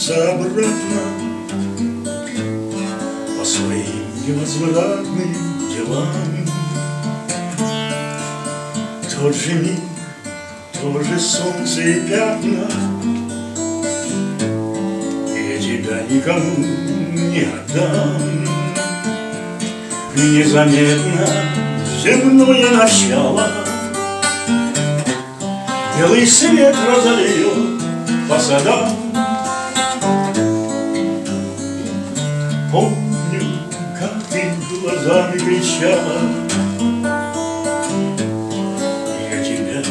[0.04, 1.01] Вернуться обратно
[3.38, 5.36] По своим невозвратным
[5.70, 6.08] делам.
[9.10, 9.80] Тот же миг,
[10.82, 12.70] то же солнце и пятна.
[15.36, 18.47] Я тебя никому не отдам.
[20.16, 21.28] Незаметно
[22.04, 23.47] земное начало.
[25.97, 27.82] Белый свет разольет
[28.30, 29.03] по садам
[35.84, 36.21] кричала
[39.29, 39.84] Я тебя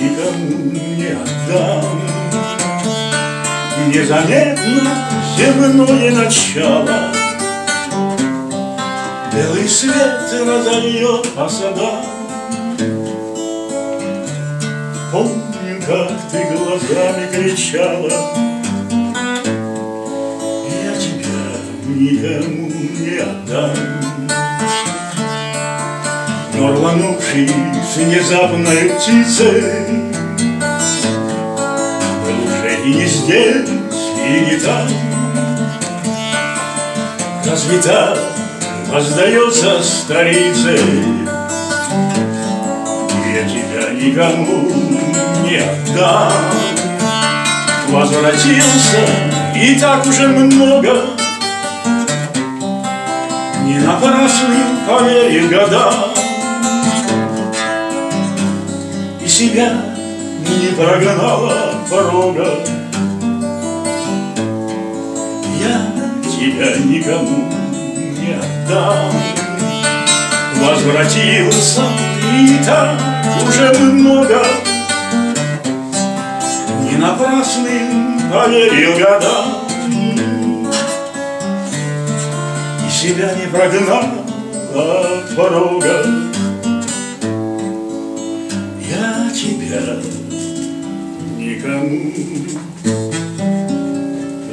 [0.00, 2.00] никому не отдам.
[3.88, 4.90] Незаметно
[5.36, 7.12] земное начало.
[9.34, 12.04] Белый свет разольет по садам.
[15.10, 18.10] Помню, как ты глазами кричала.
[20.84, 21.44] Я тебя
[21.86, 24.01] никому не отдам
[26.62, 27.50] Но рванувшись
[27.96, 29.64] внезапной птицей.
[32.44, 33.68] Уже и не здесь,
[34.24, 34.86] и не там.
[37.44, 38.16] Разве так
[38.92, 40.78] воздается старицей
[43.34, 44.70] я тебя никому
[45.42, 46.32] не отдам.
[47.88, 49.04] Возвратился,
[49.56, 51.06] и так уже много,
[53.64, 56.11] Не напрасным поверь года,
[59.32, 59.72] себя
[60.46, 62.46] не прогнала порога.
[65.58, 65.90] Я
[66.30, 67.50] тебя никому
[68.20, 69.10] не отдам
[70.60, 71.82] возвратился,
[72.30, 73.00] и так
[73.48, 74.44] уже много.
[76.82, 79.66] Не напрасным поверил годам,
[82.86, 84.04] И себя не прогнал
[84.74, 86.21] от порога.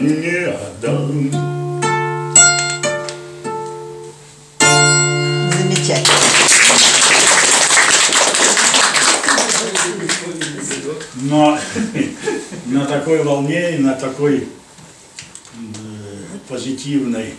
[0.01, 1.31] Не отдам.
[5.51, 6.19] Замечательно.
[11.21, 11.59] Но
[12.65, 14.47] на такой волне, и на такой
[16.47, 17.33] позитивной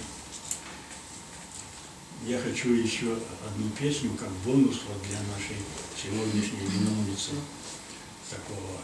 [2.26, 3.06] я хочу еще
[3.44, 5.56] одну песню как бонус вот для нашей
[6.00, 7.32] сегодняшней виновницы
[8.30, 8.78] такого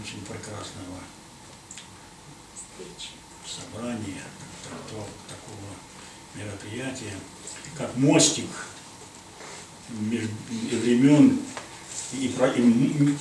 [0.00, 1.00] очень прекрасного
[3.46, 4.22] собрания,
[4.64, 5.06] такого,
[6.34, 7.14] мероприятия,
[7.76, 8.48] как мостик
[9.88, 11.40] между времен
[12.12, 12.52] и, про,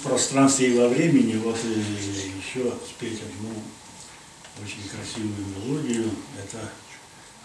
[0.03, 3.61] пространстве и во времени, вот э, еще спеть одну
[4.61, 6.09] очень красивую мелодию.
[6.38, 6.72] Это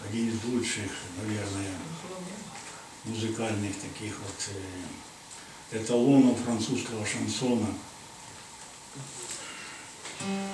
[0.05, 1.71] один из лучших, наверное,
[3.05, 4.49] музыкальных таких вот
[5.71, 7.67] э, эталонов французского шансона.
[10.25, 10.53] Yeah.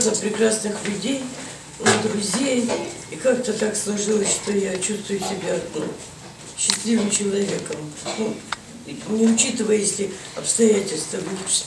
[0.00, 1.22] за прекрасных людей,
[2.02, 2.70] друзей.
[3.10, 5.84] И как-то так сложилось, что я чувствую себя ну,
[6.56, 7.76] счастливым человеком.
[8.18, 8.36] Ну,
[9.16, 11.64] не учитывая, если обстоятельства лучше,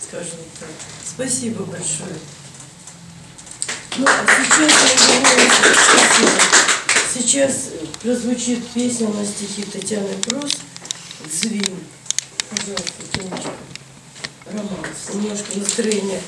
[0.00, 0.68] скажем так.
[1.06, 2.18] Спасибо большое.
[3.98, 6.62] Ну, а сейчас я думаю, спасибо.
[7.14, 7.68] Сейчас
[8.02, 10.56] прозвучит песня на стихи Татьяны Брус
[11.30, 11.78] «Звин».
[12.48, 13.52] Пожалуйста, Тимочка.
[14.46, 16.20] Роман, немножко настроение.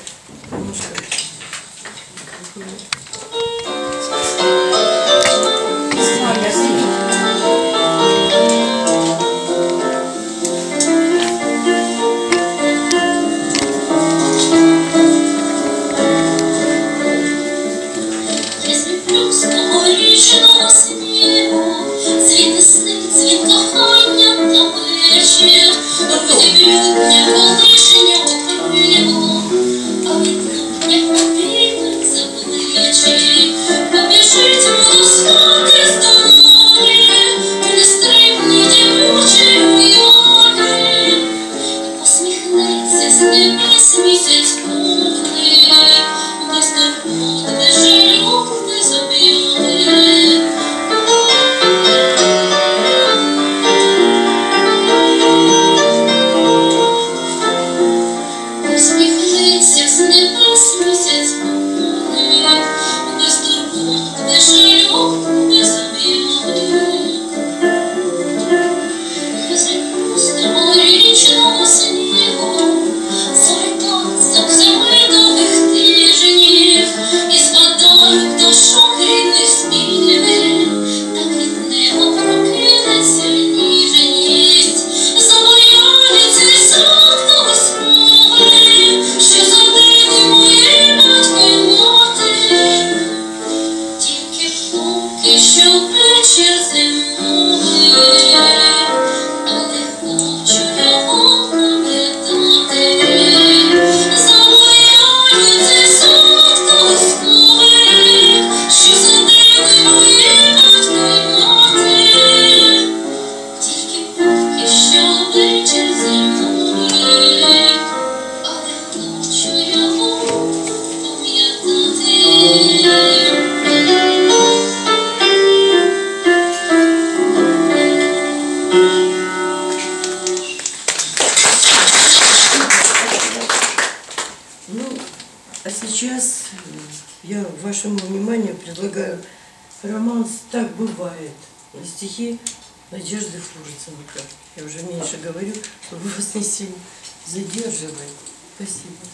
[147.75, 148.09] Задерживать.
[148.55, 149.04] Спасибо.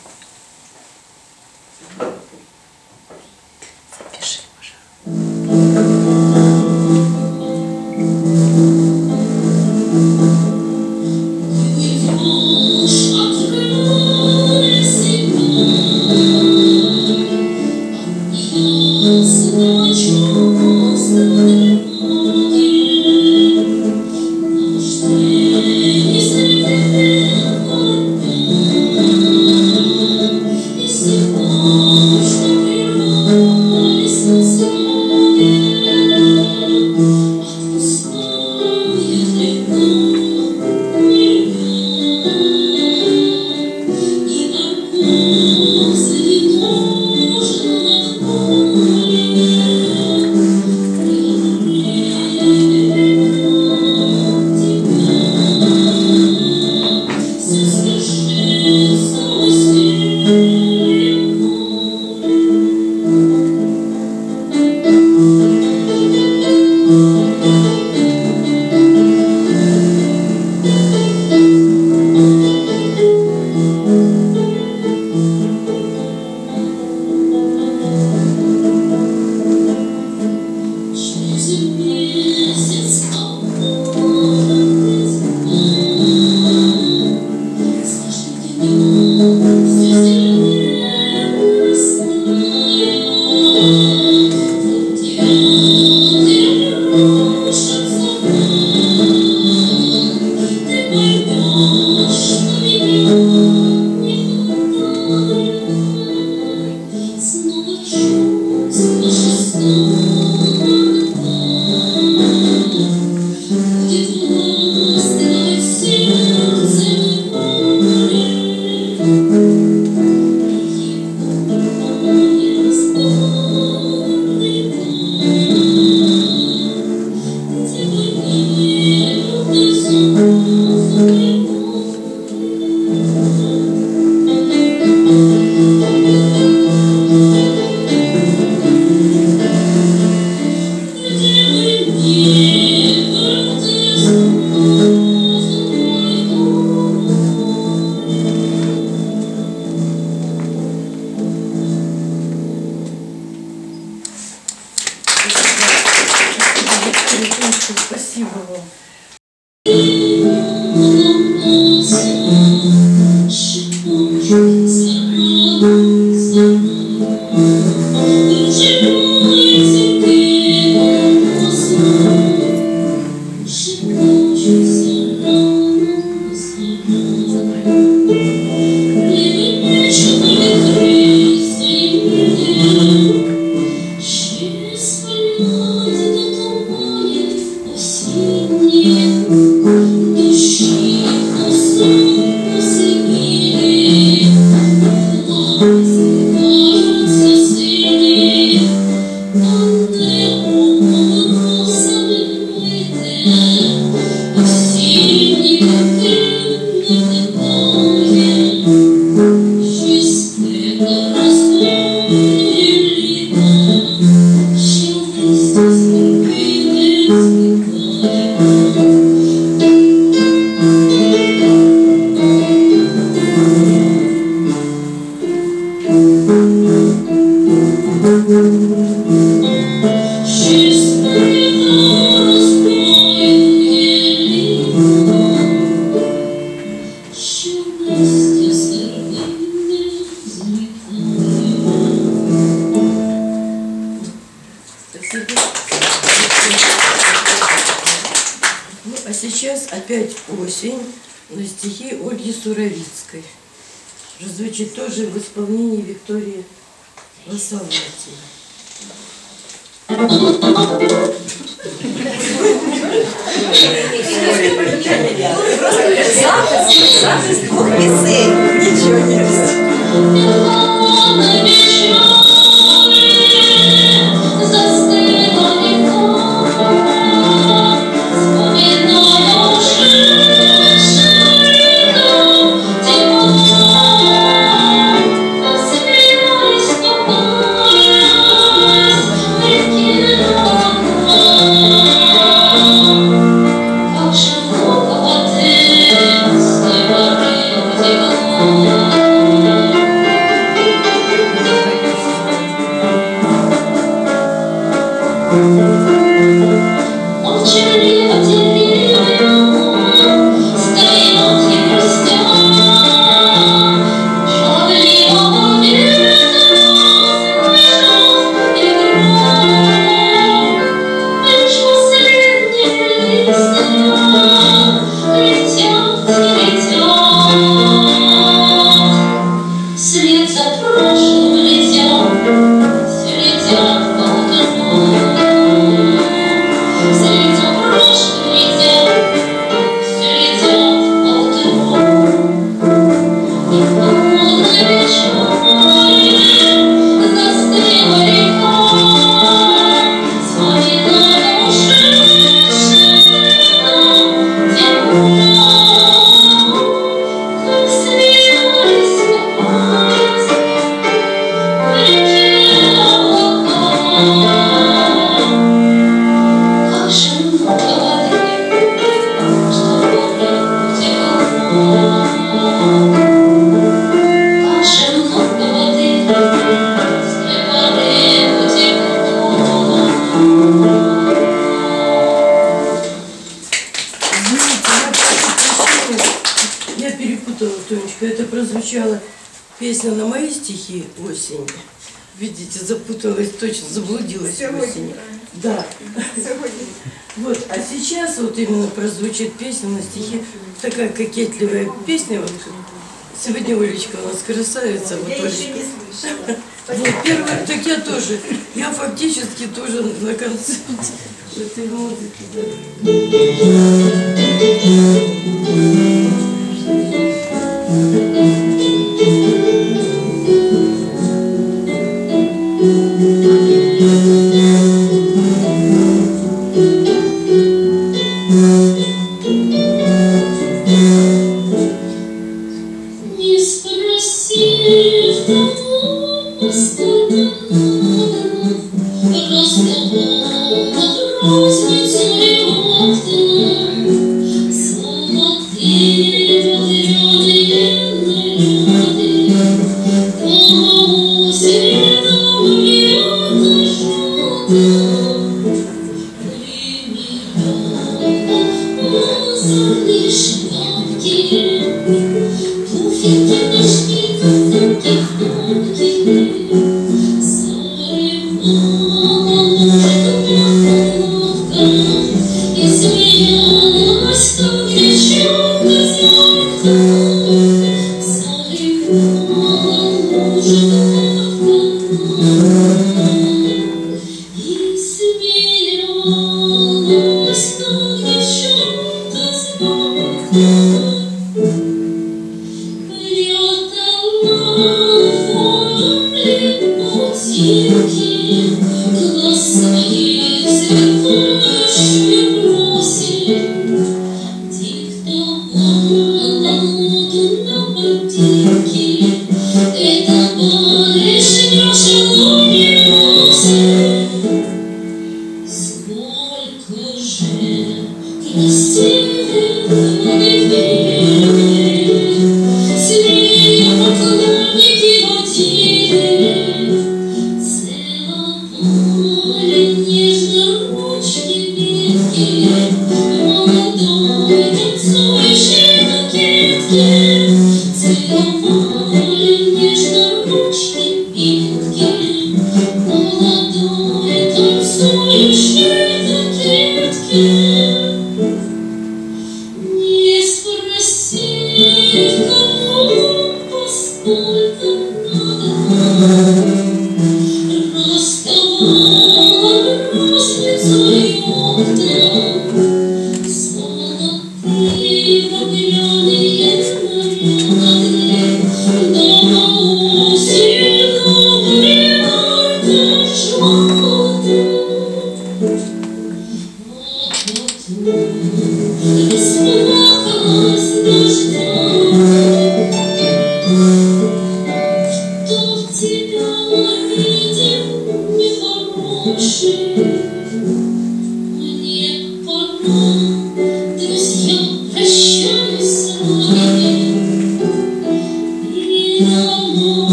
[408.01, 408.19] Тоже.
[408.55, 410.93] Я фактически тоже на концерте
[411.37, 412.23] этой музыки.
[412.33, 412.41] да.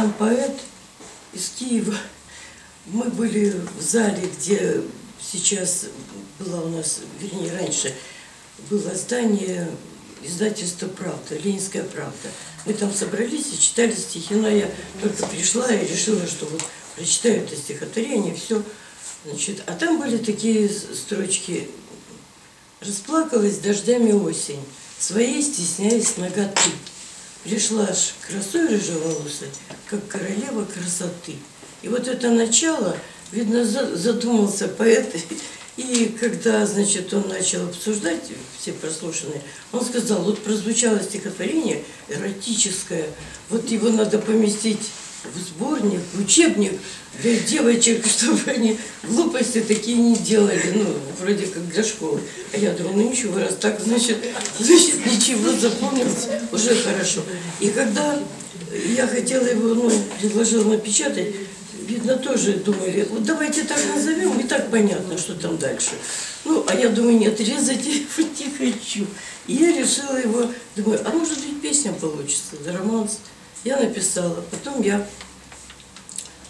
[0.00, 0.58] Нам поэт
[1.34, 1.94] из Киева,
[2.86, 4.80] мы были в зале, где
[5.20, 5.86] сейчас
[6.38, 7.94] была у нас, вернее, раньше
[8.70, 9.68] было здание
[10.22, 12.28] издательства «Правда», «Ленинская правда».
[12.64, 14.70] Мы там собрались и читали стихи, но я
[15.02, 16.62] только пришла и решила, что вот
[16.96, 18.62] прочитаю это стихотворение, все.
[19.26, 21.68] Значит, а там были такие строчки
[22.80, 24.64] Расплакалась дождями осень,
[24.98, 26.70] своей стесняясь ноготы.
[27.44, 29.48] Пришла ж красой рыжеволосой,
[29.88, 31.36] как королева красоты.
[31.82, 32.96] И вот это начало,
[33.32, 35.14] видно, за- задумался поэт,
[35.78, 38.20] и когда, значит, он начал обсуждать
[38.58, 39.40] все прослушанные,
[39.72, 43.06] он сказал, вот прозвучало стихотворение эротическое,
[43.48, 44.90] вот его надо поместить
[45.34, 46.78] в сборник, в учебник
[47.22, 50.86] девочек, чтобы они глупости такие не делали, ну,
[51.20, 52.20] вроде как для школы.
[52.52, 54.18] А я думаю, ну ничего, раз так, значит,
[54.58, 57.22] значит ничего, запомнилось, уже хорошо.
[57.60, 58.18] И когда
[58.96, 59.90] я хотела его, ну,
[60.20, 61.34] предложила напечатать,
[61.86, 65.90] видно, тоже думали, вот давайте так назовем, и так понятно, что там дальше.
[66.44, 69.06] Ну, а я думаю, нет, резать я его не хочу.
[69.46, 73.18] И я решила его, думаю, а может быть песня получится, да, романс.
[73.64, 75.06] Я написала, потом я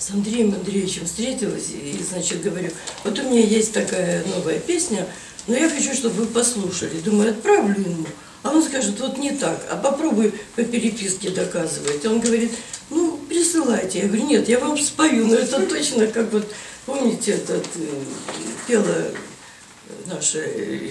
[0.00, 2.70] с Андреем Андреевичем встретилась и, значит, говорю,
[3.04, 5.06] вот у меня есть такая новая песня,
[5.46, 7.00] но я хочу, чтобы вы послушали.
[7.00, 8.06] Думаю, отправлю ему.
[8.42, 12.04] А он скажет, вот не так, а попробуй по переписке доказывать.
[12.06, 12.52] Он говорит,
[12.88, 13.98] ну, присылайте.
[13.98, 16.50] Я говорю, нет, я вам спою, но это точно как вот,
[16.86, 18.04] помните, этот, э,
[18.66, 19.12] пела
[20.06, 20.42] наша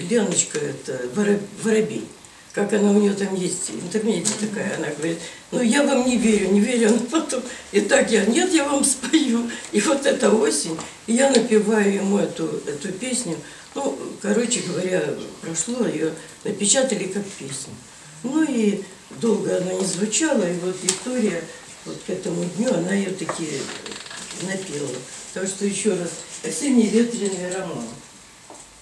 [0.08, 2.06] Леночка, это Воро- Воробей.
[2.52, 5.18] Как она у нее там есть, интернете такая, она говорит,
[5.52, 8.84] ну я вам не верю, не верю, но потом, и так я, нет, я вам
[8.84, 9.48] спою.
[9.70, 13.36] И вот эта осень, и я напеваю ему эту, эту песню.
[13.76, 16.12] Ну, короче говоря, прошло, ее
[16.42, 17.72] напечатали как песню.
[18.24, 18.82] Ну и
[19.20, 21.44] долго она не звучала, и вот Виктория
[21.84, 23.48] вот к этому дню, она ее таки
[24.42, 24.90] напела.
[25.34, 26.10] Так что еще раз,
[26.42, 27.86] осенний ветреный роман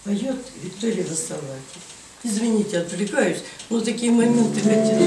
[0.05, 1.98] поет Виктория Васалаки.
[2.25, 3.39] Извините, отвлекаюсь,
[3.71, 4.99] но такие моменты хотела.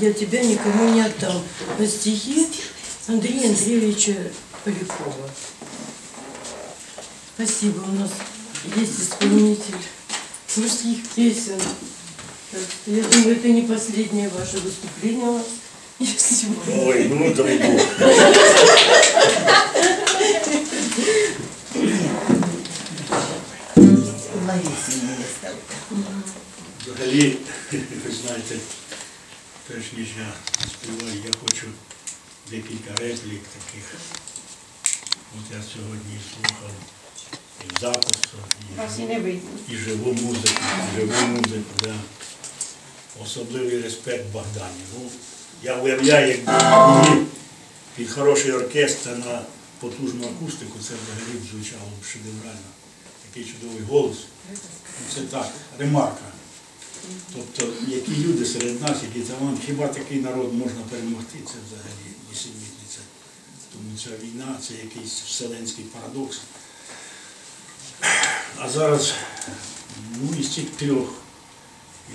[0.00, 1.42] «Я тебя никому не отдам»
[1.78, 2.48] на стихи
[3.06, 4.16] Андрея Андреевича
[4.64, 5.30] Полякова.
[7.34, 8.10] Спасибо, у нас
[8.76, 9.74] есть исполнитель
[10.56, 11.60] мужских песен.
[12.50, 15.46] Так что я думаю, это не последнее ваше выступление у нас
[16.18, 16.86] сегодня.
[16.86, 17.80] Ой, ну дай Бог.
[24.46, 25.74] Ловісіння ставка.
[26.86, 27.36] Взагалі,
[27.72, 28.56] ви знаєте,
[29.67, 30.33] перш ніж я
[30.69, 31.67] співаю, я хочу
[32.49, 33.93] декілька реплік таких.
[35.37, 36.71] От я сьогодні слухав
[37.65, 38.37] і запису,
[38.73, 39.07] і, живу-
[39.69, 40.61] і живу музику,
[40.93, 41.95] і живу музику, да.
[43.23, 44.81] Особливий респект Богдані.
[44.93, 45.09] Ну,
[45.63, 46.51] я уявляю, якби
[47.95, 49.41] під хороший оркестр на
[49.79, 52.69] потужну акустику, це взагалі б звучало б шедеврально.
[53.27, 54.17] Такий чудовий голос.
[54.51, 54.57] Ну,
[55.15, 56.21] Це так, ремарка.
[57.35, 62.99] Тобто, які люди серед нас, які талант, хіба такий народ можна перемогти, це взагалі несенітниця.
[63.73, 66.39] Тому ця війна це якийсь вселенський парадокс.
[68.57, 69.13] А зараз,
[70.21, 71.13] ну, із цих трьох,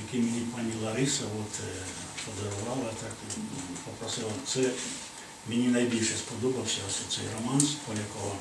[0.05, 1.83] які мені пані Лариса от, е,
[2.27, 3.43] подарувала, так м,
[3.85, 4.71] попросила, це
[5.49, 8.35] мені найбільше сподобався ось цей роман Полякова.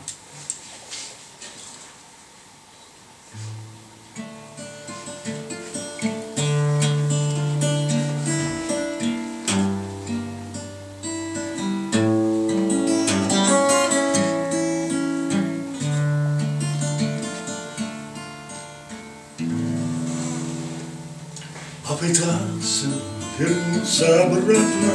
[23.90, 24.94] Вернуться обратно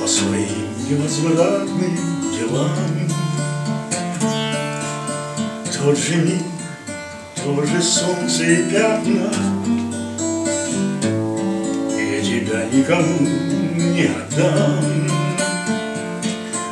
[0.00, 1.96] По своим невозвратным
[2.36, 2.70] делам.
[5.78, 6.42] Тот же миг,
[7.42, 9.32] то же солнце и пятна.
[11.96, 13.18] Я тебя никому
[13.76, 14.84] не отдам.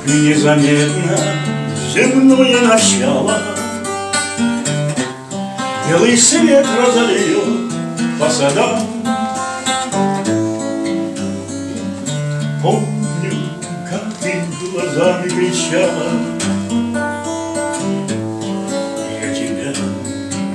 [0.06, 1.18] Незаметно
[1.94, 3.38] земное начало.
[5.88, 7.72] Белый свет разольет
[8.18, 8.97] по садам
[15.38, 16.10] кричала
[19.20, 19.72] Я тебя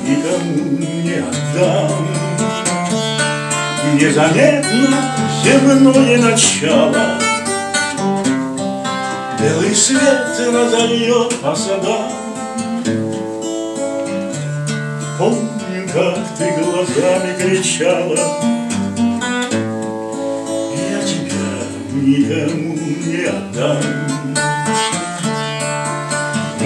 [0.06, 2.08] никому не отдам
[3.94, 4.98] Незаметно
[5.44, 7.20] земное начало.
[9.40, 12.12] Белый свет разольет по садам.
[15.18, 18.18] Помню, как ты глазами кричала.
[20.90, 21.54] Я тебя
[21.94, 24.13] никому не отдам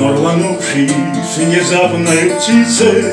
[0.08, 0.92] Но рванувшись
[1.36, 3.04] внезапной птицей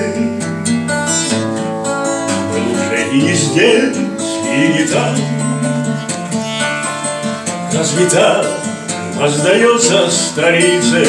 [2.52, 3.96] Был уже и не здесь,
[4.46, 5.16] и не там.
[7.72, 8.46] Разве так
[9.16, 11.08] воздается старицей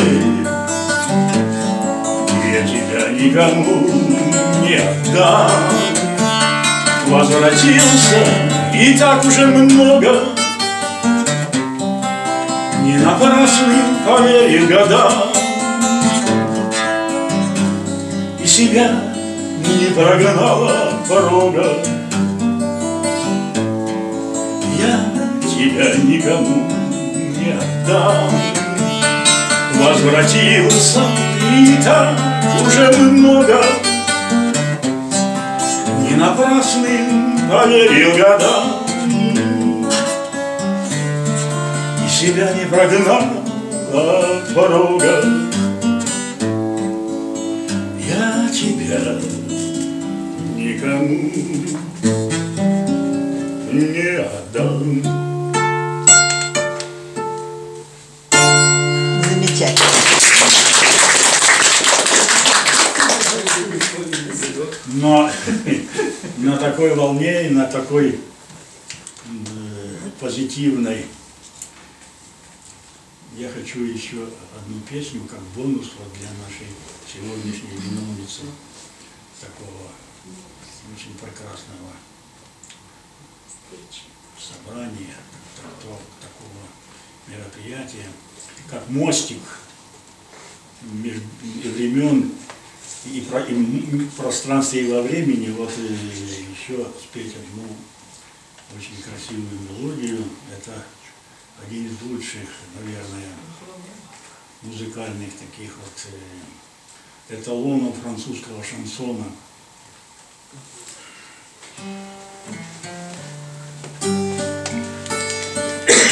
[2.51, 3.87] я тебя никому
[4.63, 5.51] не отдам.
[7.09, 8.25] Возвратился,
[8.73, 10.35] и так уже много.
[14.05, 15.11] Поверил годам.
[15.11, 15.24] И
[18.55, 18.89] себя
[19.67, 21.65] не прогнала порога
[24.79, 25.11] Я
[25.41, 26.63] тебя никому
[27.37, 28.31] не отдам.
[29.73, 31.01] Возвратился
[31.51, 32.17] и так
[32.65, 33.61] уже много.
[36.07, 38.85] Не напрасным поверил годам.
[42.05, 43.25] И себя не прогнал
[43.91, 45.44] от порога
[53.71, 55.03] не отдам
[59.23, 59.89] Замечательно.
[64.87, 65.29] Но
[66.37, 68.19] на такой волне и на такой
[70.19, 71.05] позитивной
[73.37, 74.27] я хочу еще
[74.57, 76.67] одну песню как бонус вот для нашей
[77.11, 78.43] сегодняшней виновницы
[79.41, 79.91] такого
[80.93, 81.91] очень прекрасного
[84.37, 85.15] собрания,
[85.55, 86.61] такого, такого
[87.27, 88.09] мероприятия,
[88.69, 89.41] как мостик
[90.81, 92.31] между времен
[93.05, 97.67] и, про, и пространстве и во времени, вот э, еще спеть одну
[98.75, 100.23] очень красивую мелодию.
[100.51, 100.83] Это
[101.65, 103.31] один из лучших, наверное,
[104.63, 106.07] музыкальных таких вот
[107.29, 109.25] э, эталонов французского шансона.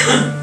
[0.05, 0.39] Huh?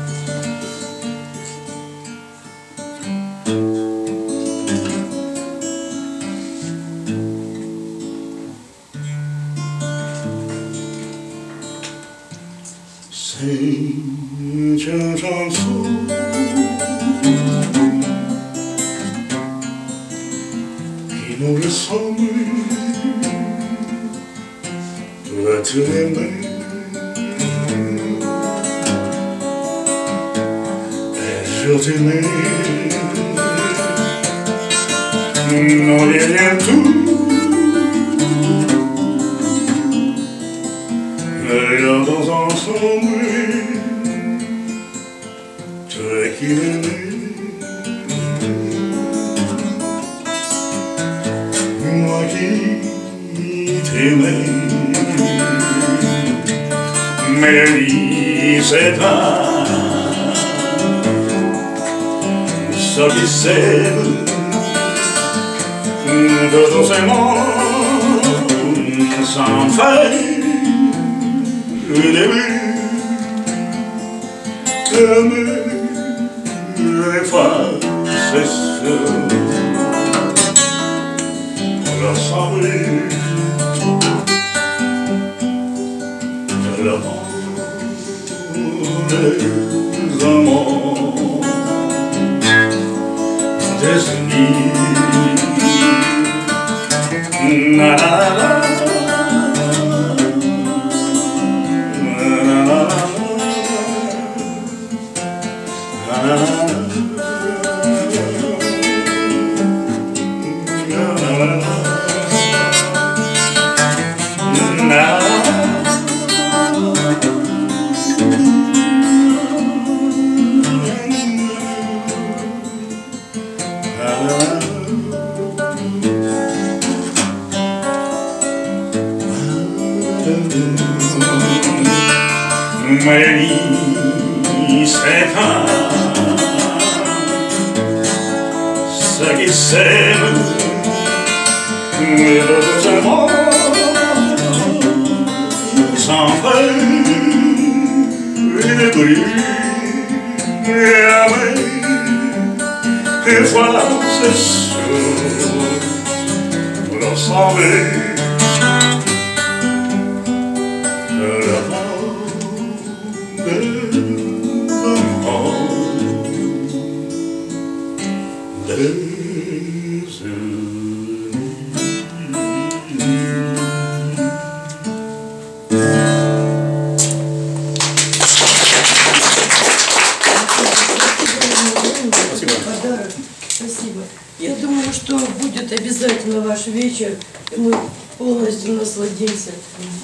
[153.40, 153.80] Quelle fois la.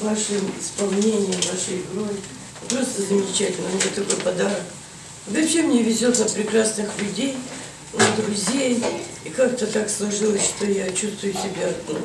[0.07, 2.17] Вашим исполнением, вашей игрой.
[2.69, 3.69] Просто замечательно.
[3.69, 4.63] Мне такой подарок.
[5.27, 7.37] Вообще мне везет на прекрасных людей,
[7.93, 8.83] на друзей.
[9.25, 11.99] И как-то так сложилось, что я чувствую себя ну,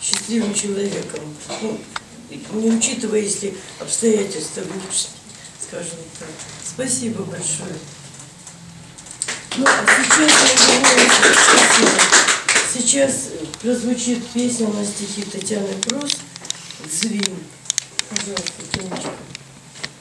[0.00, 1.20] счастливым человеком.
[1.60, 1.78] Ну,
[2.60, 5.12] не учитывая, если обстоятельства внешние,
[5.60, 6.28] скажем так.
[6.64, 7.76] Спасибо большое.
[9.58, 10.32] Ну, а сейчас,
[11.80, 13.28] я сейчас
[13.62, 16.16] прозвучит песня на стихи Татьяны Прос
[16.90, 17.36] «Звин».
[18.08, 19.10] Пожалуйста, Тонечка.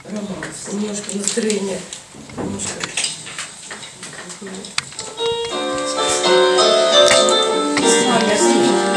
[0.04, 0.72] Романс.
[0.72, 1.80] Немножко настроение.
[2.38, 2.70] Немножко.
[8.32, 8.95] Если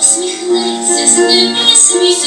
[0.00, 2.25] Сміхнеться з ними сміх.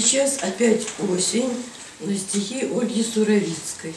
[0.00, 1.50] Сейчас опять осень
[2.00, 3.94] на стихи Ольги Суровицкой.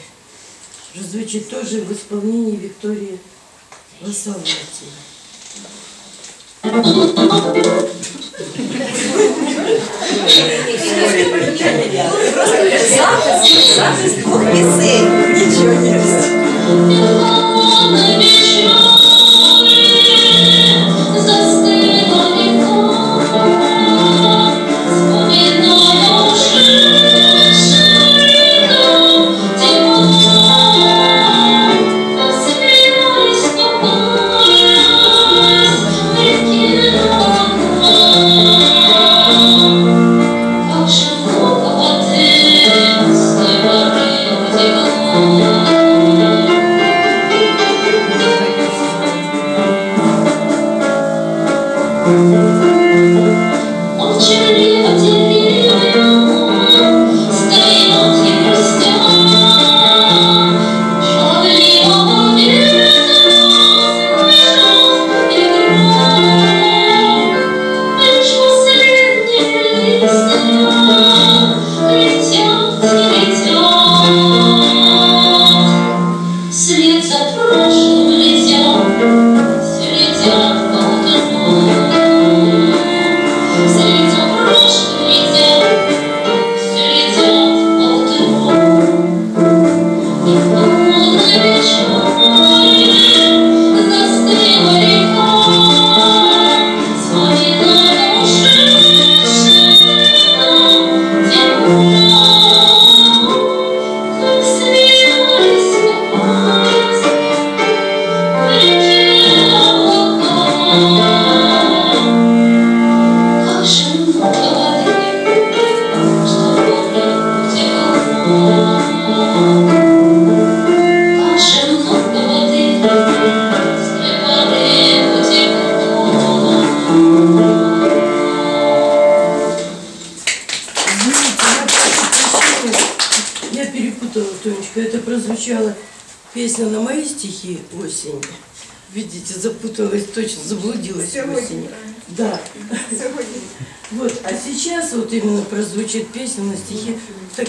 [0.94, 3.18] Звучит тоже в исполнении Виктории
[4.00, 4.54] Лосовати.
[12.96, 15.08] Запис, запис двох пісень.
[15.34, 16.00] Нічого не
[17.90, 19.09] След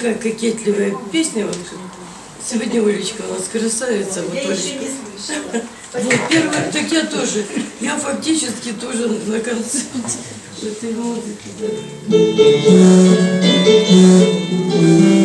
[0.02, 1.46] такая кокетливая песня.
[1.46, 1.58] Вот.
[2.44, 4.24] Сегодня Олечка у нас красавица.
[4.24, 4.86] Вот Олечка.
[5.94, 7.46] Вот, первый, так я тоже.
[7.82, 10.20] Я фактически тоже на концерте
[10.64, 11.50] этой музыки.
[14.80, 15.21] да.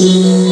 [0.00, 0.47] И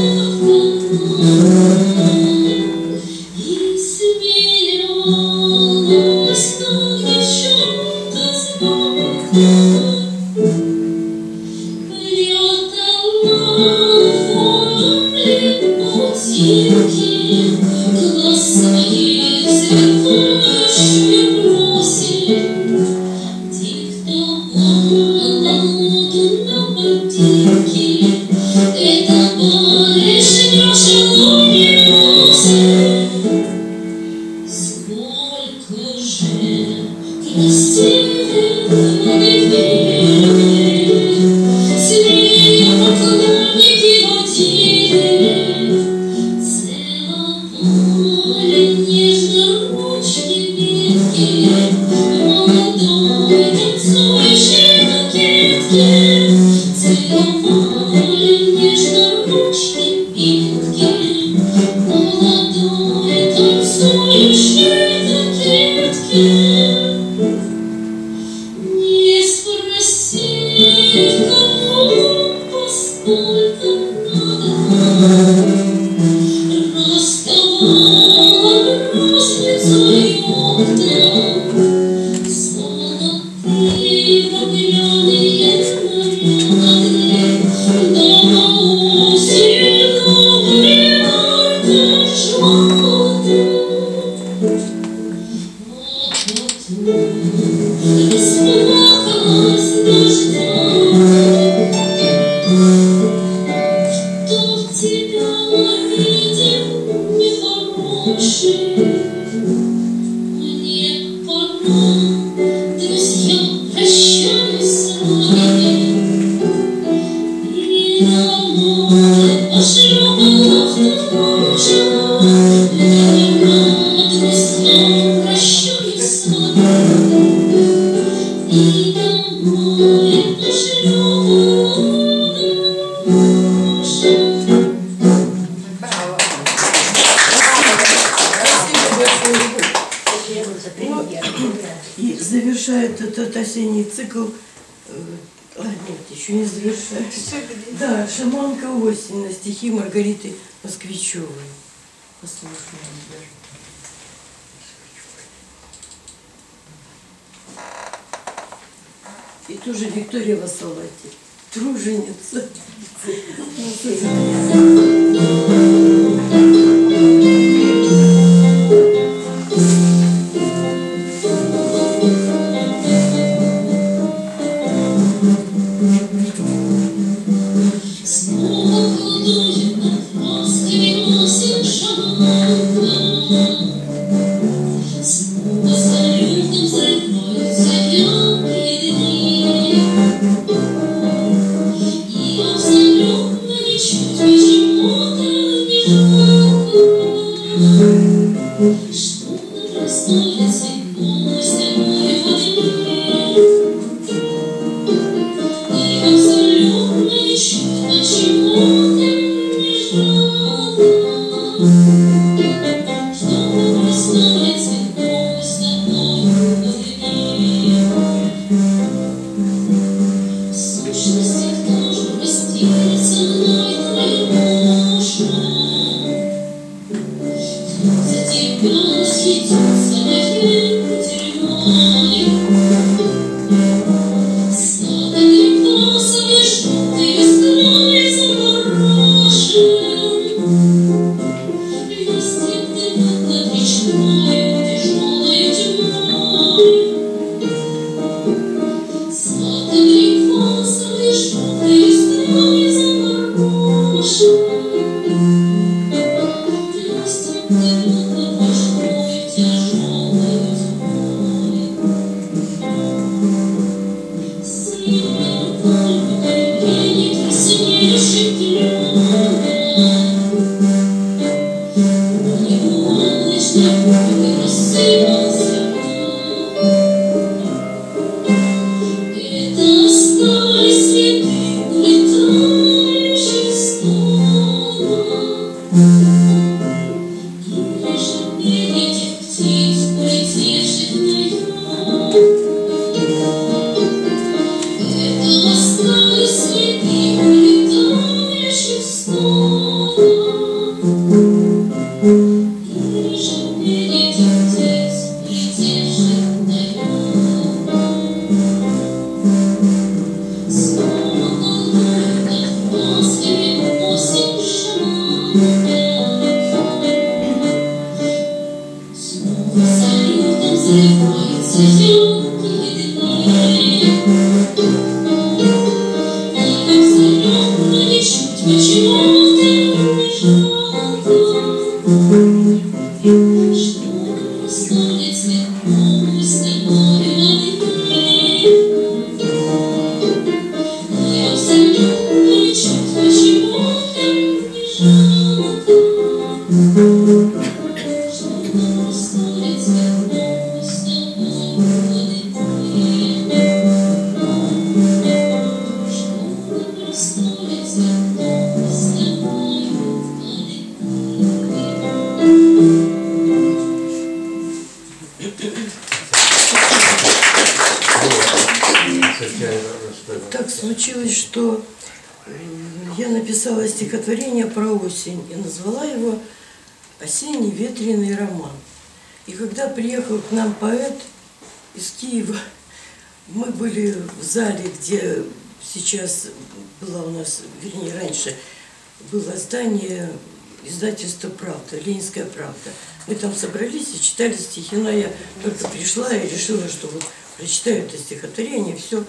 [391.69, 392.71] «Правда», «Ленинская правда».
[393.07, 395.11] Мы там собрались и читали стихи, но я
[395.43, 397.05] только пришла и решила, что вот
[397.37, 399.05] прочитаю это стихотворение, все.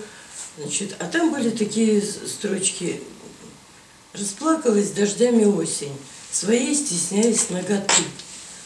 [0.58, 3.02] Значит, а там были такие строчки
[4.14, 5.96] Расплакалась дождями осень,
[6.32, 8.04] своей стесняясь ноготы.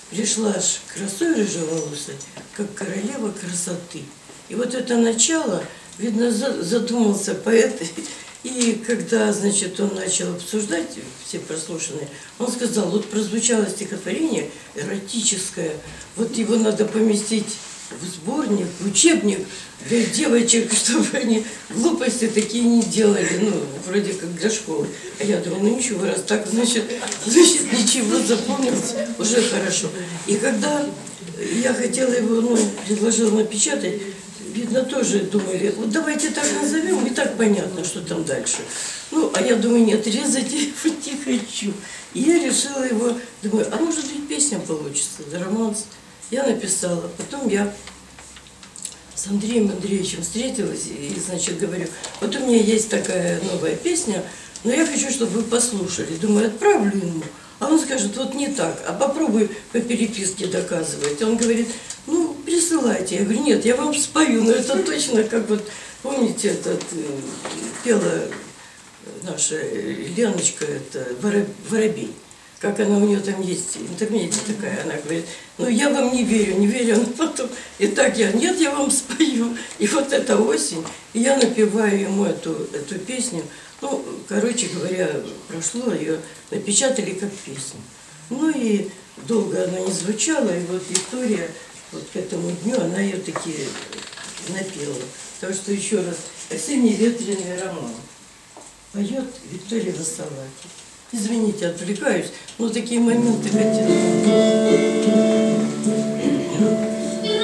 [0.10, 2.16] Пришла ж красой рыжеволосой,
[2.56, 4.04] как королева красоты.
[4.48, 5.64] И вот это начало,
[5.98, 7.82] видно, за- задумался поэт,
[8.44, 12.08] и когда, значит, он начал обсуждать все прослушанные,
[12.40, 15.74] он сказал, вот прозвучало стихотворение эротическое,
[16.16, 17.58] вот его надо поместить
[18.00, 19.46] в сборник, в учебник
[19.88, 23.52] для девочек, чтобы они глупости такие не делали, ну,
[23.86, 24.88] вроде как для школы.
[25.20, 26.86] А я думаю, ну ничего, раз так, значит,
[27.26, 29.90] значит ничего, запомнилось, уже хорошо.
[30.26, 30.84] И когда
[31.62, 32.58] я хотела его, ну,
[32.88, 34.02] предложила напечатать,
[34.52, 38.58] видно, тоже думали, вот давайте так назовем, и так понятно, что там дальше.
[39.12, 41.74] Ну, а я думаю, нет, резать его не хочу.
[42.14, 45.86] И я решила его, думаю, а может быть песня получится, да, романс.
[46.30, 47.74] Я написала, потом я
[49.16, 51.88] с Андреем Андреевичем встретилась и, значит, говорю,
[52.20, 54.24] вот у меня есть такая новая песня,
[54.64, 56.16] но я хочу, чтобы вы послушали.
[56.16, 57.24] Думаю, отправлю ему.
[57.62, 61.22] А он скажет, вот не так, а попробуй по переписке доказывать.
[61.22, 61.68] Он говорит,
[62.08, 63.18] ну, присылайте.
[63.18, 65.64] Я говорю, нет, я вам спою, но это точно как вот,
[66.02, 67.06] помните, этот, э,
[67.84, 68.24] пела
[69.22, 72.12] наша Леночка, это Воро- Воробей.
[72.60, 75.26] Как она у нее там есть, в интернете такая, она говорит,
[75.60, 77.48] ну я вам не верю, не верю, но потом,
[77.78, 79.56] и так я, нет, я вам спою.
[79.78, 80.84] И вот эта осень,
[81.14, 83.44] и я напеваю ему эту, эту песню.
[83.82, 85.10] Ну, короче говоря,
[85.48, 86.20] прошло, ее
[86.52, 87.82] напечатали как песню.
[88.30, 88.90] Ну и
[89.28, 91.50] долго она не звучала, и вот Виктория
[91.92, 93.54] вот к этому дню, она ее таки
[94.50, 94.96] напела.
[95.40, 96.18] Так что еще раз,
[96.50, 97.92] осенний ветреный роман.
[98.94, 100.68] Поет Виктория Васалаки.
[101.14, 102.28] Извините, отвлекаюсь,
[102.58, 103.88] но такие моменты хотела.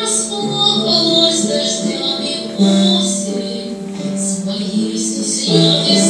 [0.01, 3.75] Расплакалась дождями осень,
[4.17, 6.06] Своей стеснялись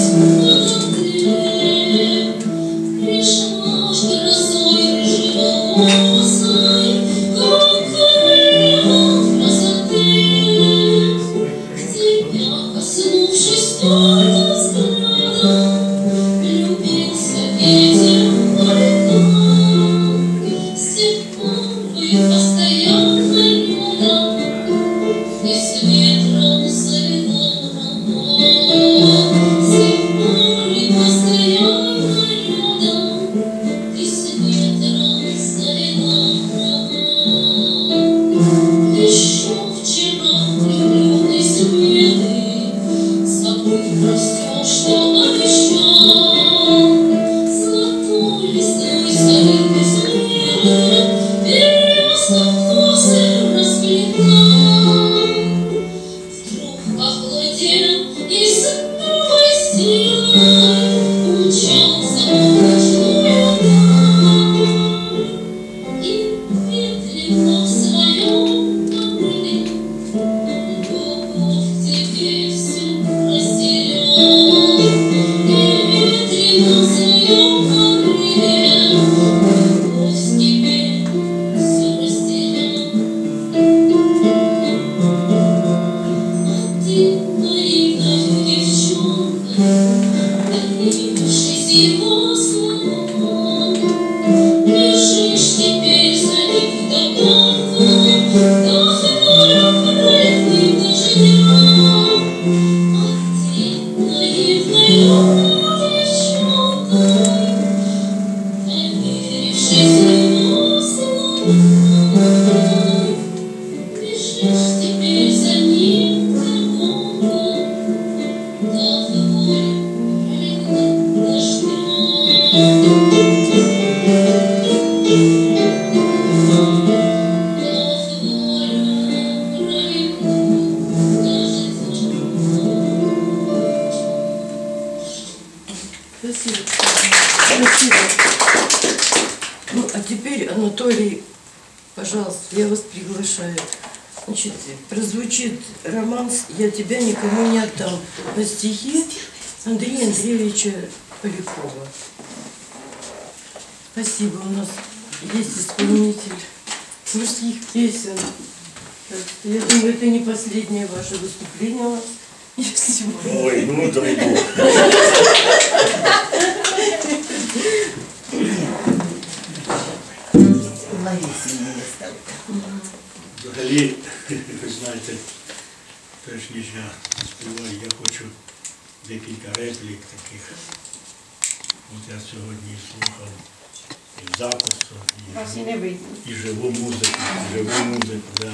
[187.97, 188.51] музику, да.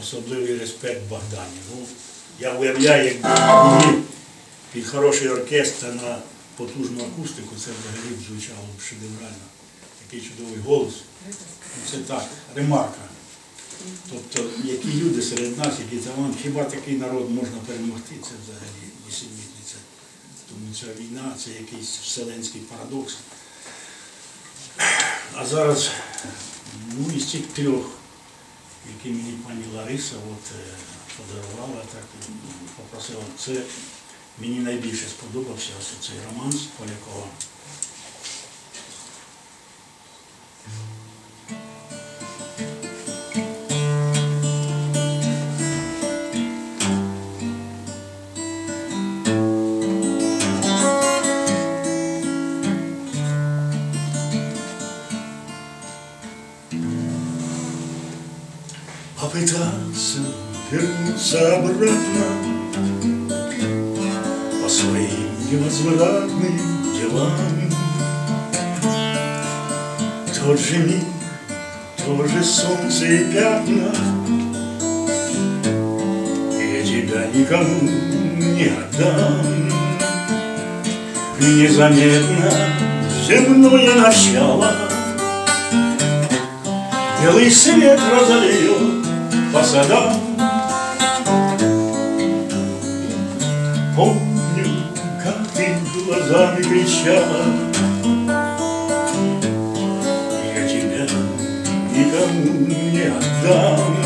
[0.00, 1.60] Особливий респект Богдані.
[1.74, 1.86] Ну,
[2.40, 4.02] я уявляю, якби
[4.72, 6.18] під хороший оркестр на
[6.56, 9.46] потужну акустику, це взагалі б звучало б шедеврально.
[10.04, 10.94] Такий чудовий голос.
[11.26, 11.32] Ну,
[11.90, 12.24] Це так,
[12.54, 13.00] ремарка.
[14.10, 19.76] Тобто, які люди серед нас, які талант, хіба такий народ можна перемогти, це взагалі несенітниця.
[20.48, 23.16] Тому ця війна це якийсь вселенський парадокс.
[25.34, 25.90] А зараз,
[26.98, 27.90] ну, із цих трьох,
[28.94, 30.74] які мені пані Лариса от, е,
[31.16, 32.04] подарувала, так
[32.76, 33.62] попросила, це
[34.38, 37.26] мені найбільше сподобався ось цей романс Полякова.
[61.26, 62.24] Вернуться обратно
[64.62, 66.60] По своим невозвратным
[66.94, 67.32] делам.
[70.34, 71.04] Тот же миг,
[72.04, 73.92] то же солнце и пятна
[76.58, 79.46] Я тебя никому не отдам.
[81.40, 82.50] Незаметно
[83.26, 84.72] земное начало
[87.22, 89.04] Белый свет разольет
[89.52, 90.25] по садам
[96.86, 97.44] кричала
[100.54, 101.06] Я тебя
[101.92, 103.96] никому не отдам.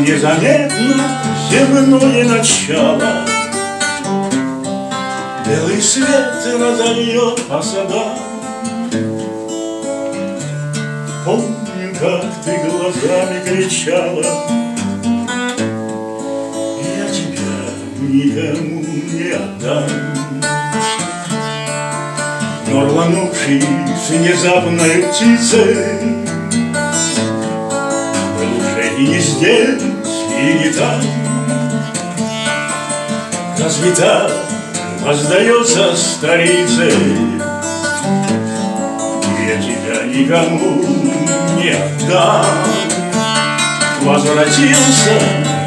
[0.00, 1.04] Незаметно
[1.50, 3.26] земное начало.
[5.46, 8.18] Белый свет разольет по садам.
[11.26, 14.24] Помню, как ты глазами кричала.
[16.96, 17.54] Я тебя
[18.00, 20.23] никому не отдам
[22.74, 23.64] Но рванувшись
[24.10, 25.76] внезапной птицей
[28.36, 29.82] Был уже и не здесь,
[30.40, 31.00] и не там
[33.56, 34.28] Развита
[35.04, 36.94] воздается старицей
[39.46, 40.84] я тебя никому
[41.56, 42.44] не отдам.
[44.02, 45.12] Возвратился,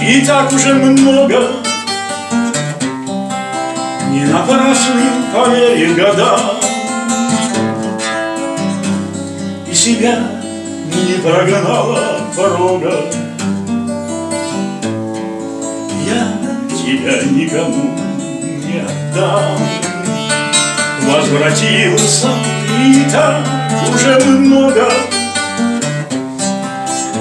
[0.02, 1.52] и так уже много,
[4.10, 6.57] Не напрасным поверил года,
[9.88, 10.20] себя
[10.86, 12.94] не прогнала порога.
[16.06, 16.34] Я
[16.78, 17.96] тебя никому
[18.66, 19.58] не отдам
[21.04, 22.28] возвратился,
[22.84, 23.46] и так
[23.90, 24.92] уже много.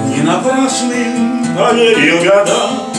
[0.09, 2.93] Не напрасным поверил годам,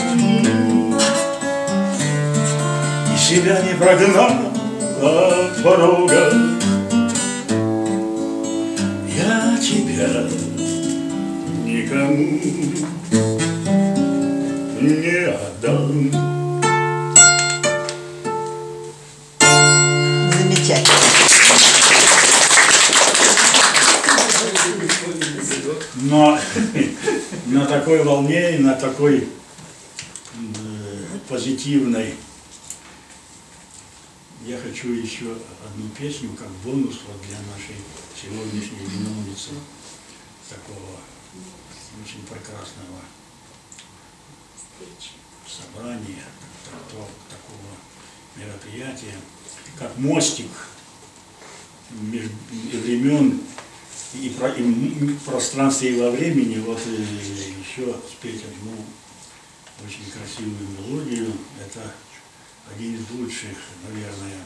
[3.14, 4.32] И себя не прогнал
[5.02, 6.47] от порога.
[15.88, 16.18] Замечательно.
[26.02, 26.38] Но
[27.46, 29.26] на такой волне и на такой э,
[31.26, 32.14] позитивной
[34.44, 37.76] я хочу еще одну песню как бонус вот для нашей
[38.14, 39.52] сегодняшней виновницы
[40.50, 41.00] такого
[42.04, 43.00] очень прекрасного
[45.60, 46.24] собрания,
[46.72, 47.08] такого,
[48.36, 49.14] мероприятия,
[49.78, 50.50] как мостик
[51.90, 53.40] времен,
[54.14, 58.84] и, про, и пространстве, и во времени, вот э, еще спеть одну
[59.84, 61.32] очень красивую мелодию.
[61.60, 61.92] Это
[62.74, 63.56] один из лучших,
[63.86, 64.40] наверное,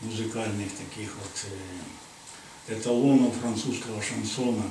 [0.00, 1.46] музыкальных таких вот
[2.68, 4.70] э, эталонов французского шансона.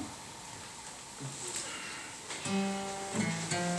[2.50, 3.77] C'est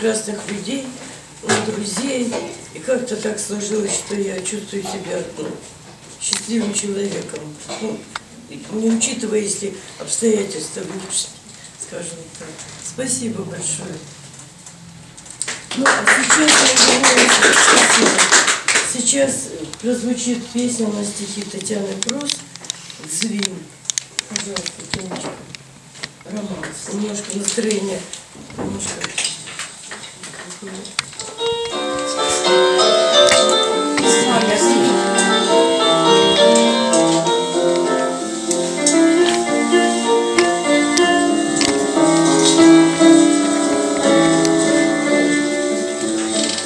[0.00, 0.86] прекрасных людей,
[1.42, 2.32] на друзей.
[2.74, 5.48] И как-то так сложилось, что я чувствую себя ну,
[6.20, 7.40] счастливым человеком.
[7.82, 7.98] Ну,
[8.80, 11.26] не учитывая, если обстоятельства лучше,
[11.80, 12.48] скажем так.
[12.84, 13.98] Спасибо большое.
[15.76, 17.30] Ну, а сейчас, я думаю,
[17.68, 18.10] спасибо.
[18.92, 19.48] Сейчас
[19.80, 22.32] прозвучит песня на стихи Татьяны Кросс
[23.10, 23.58] «Звин».
[24.28, 25.30] Пожалуйста, Тонечка.
[26.24, 26.92] Романс.
[26.92, 28.00] Немножко настроение.
[28.56, 29.19] Немножко.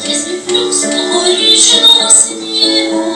[0.10, 3.16] Если просто горішого снігу,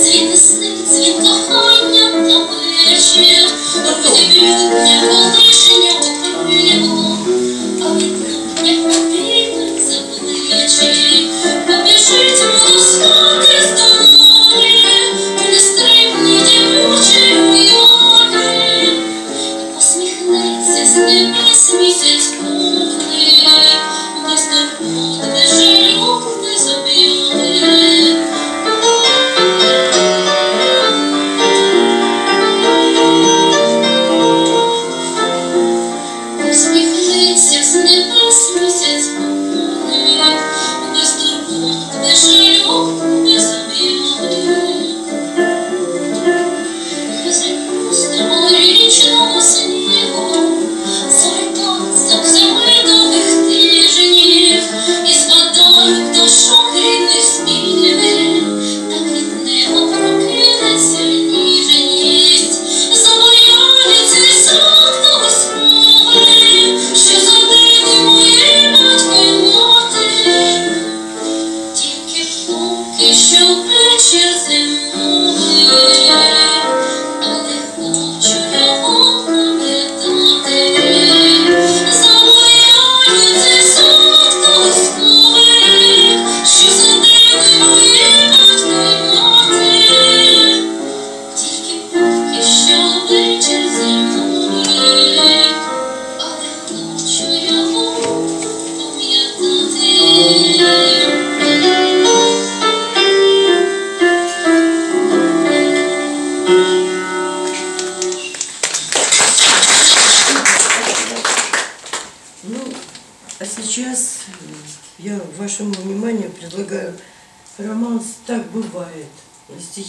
[0.00, 3.48] цвіт весни, цвіт кохання на вечір,
[3.86, 4.70] Роді б'ють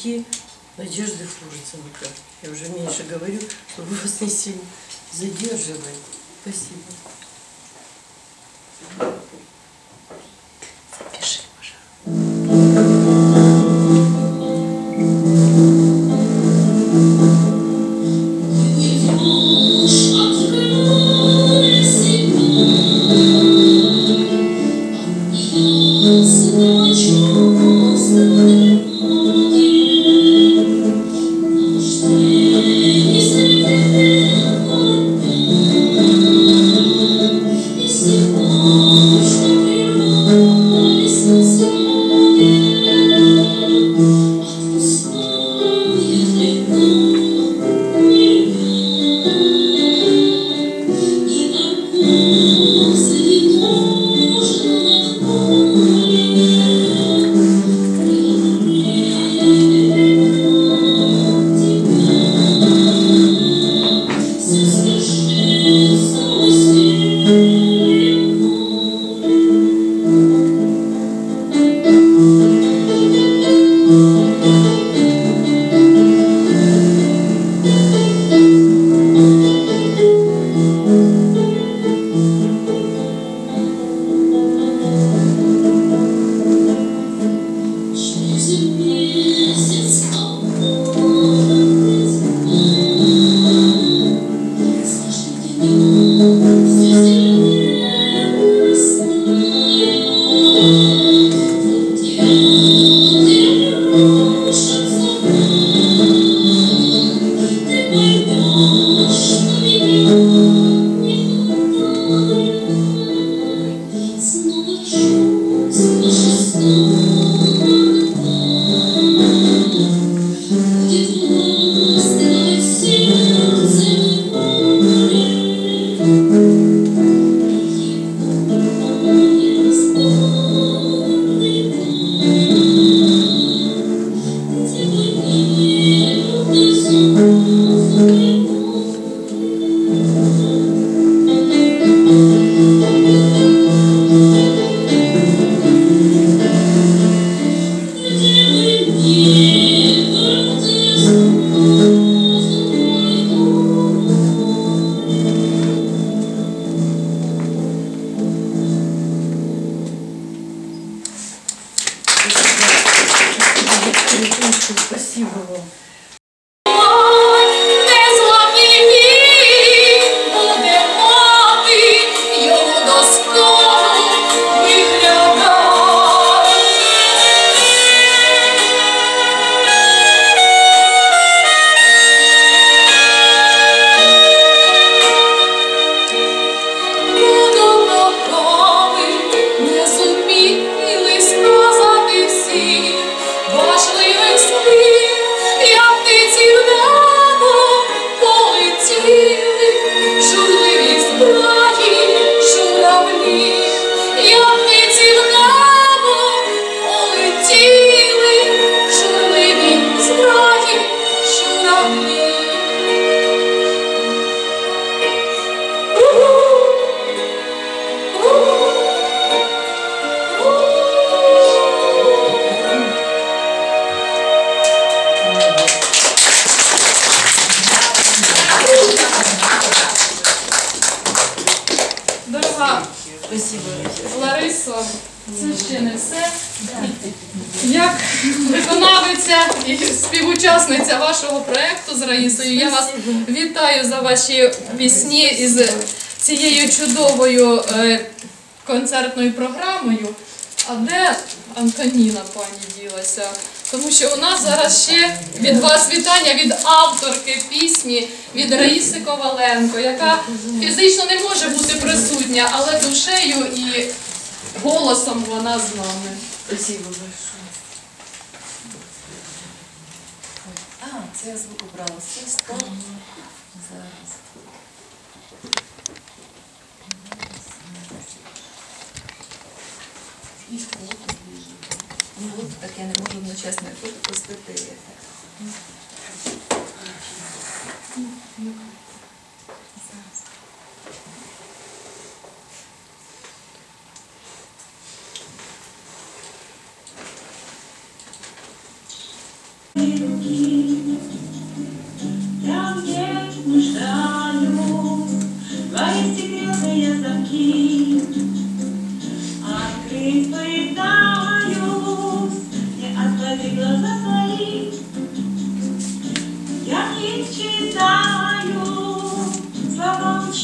[0.00, 0.24] стихи
[0.76, 2.06] Надежды Фурценко.
[2.42, 3.38] Я уже меньше говорю,
[3.72, 4.62] чтобы вас не сильно
[5.12, 5.82] задерживать.
[6.42, 6.79] Спасибо.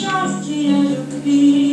[0.00, 1.65] Şarkıya yok bir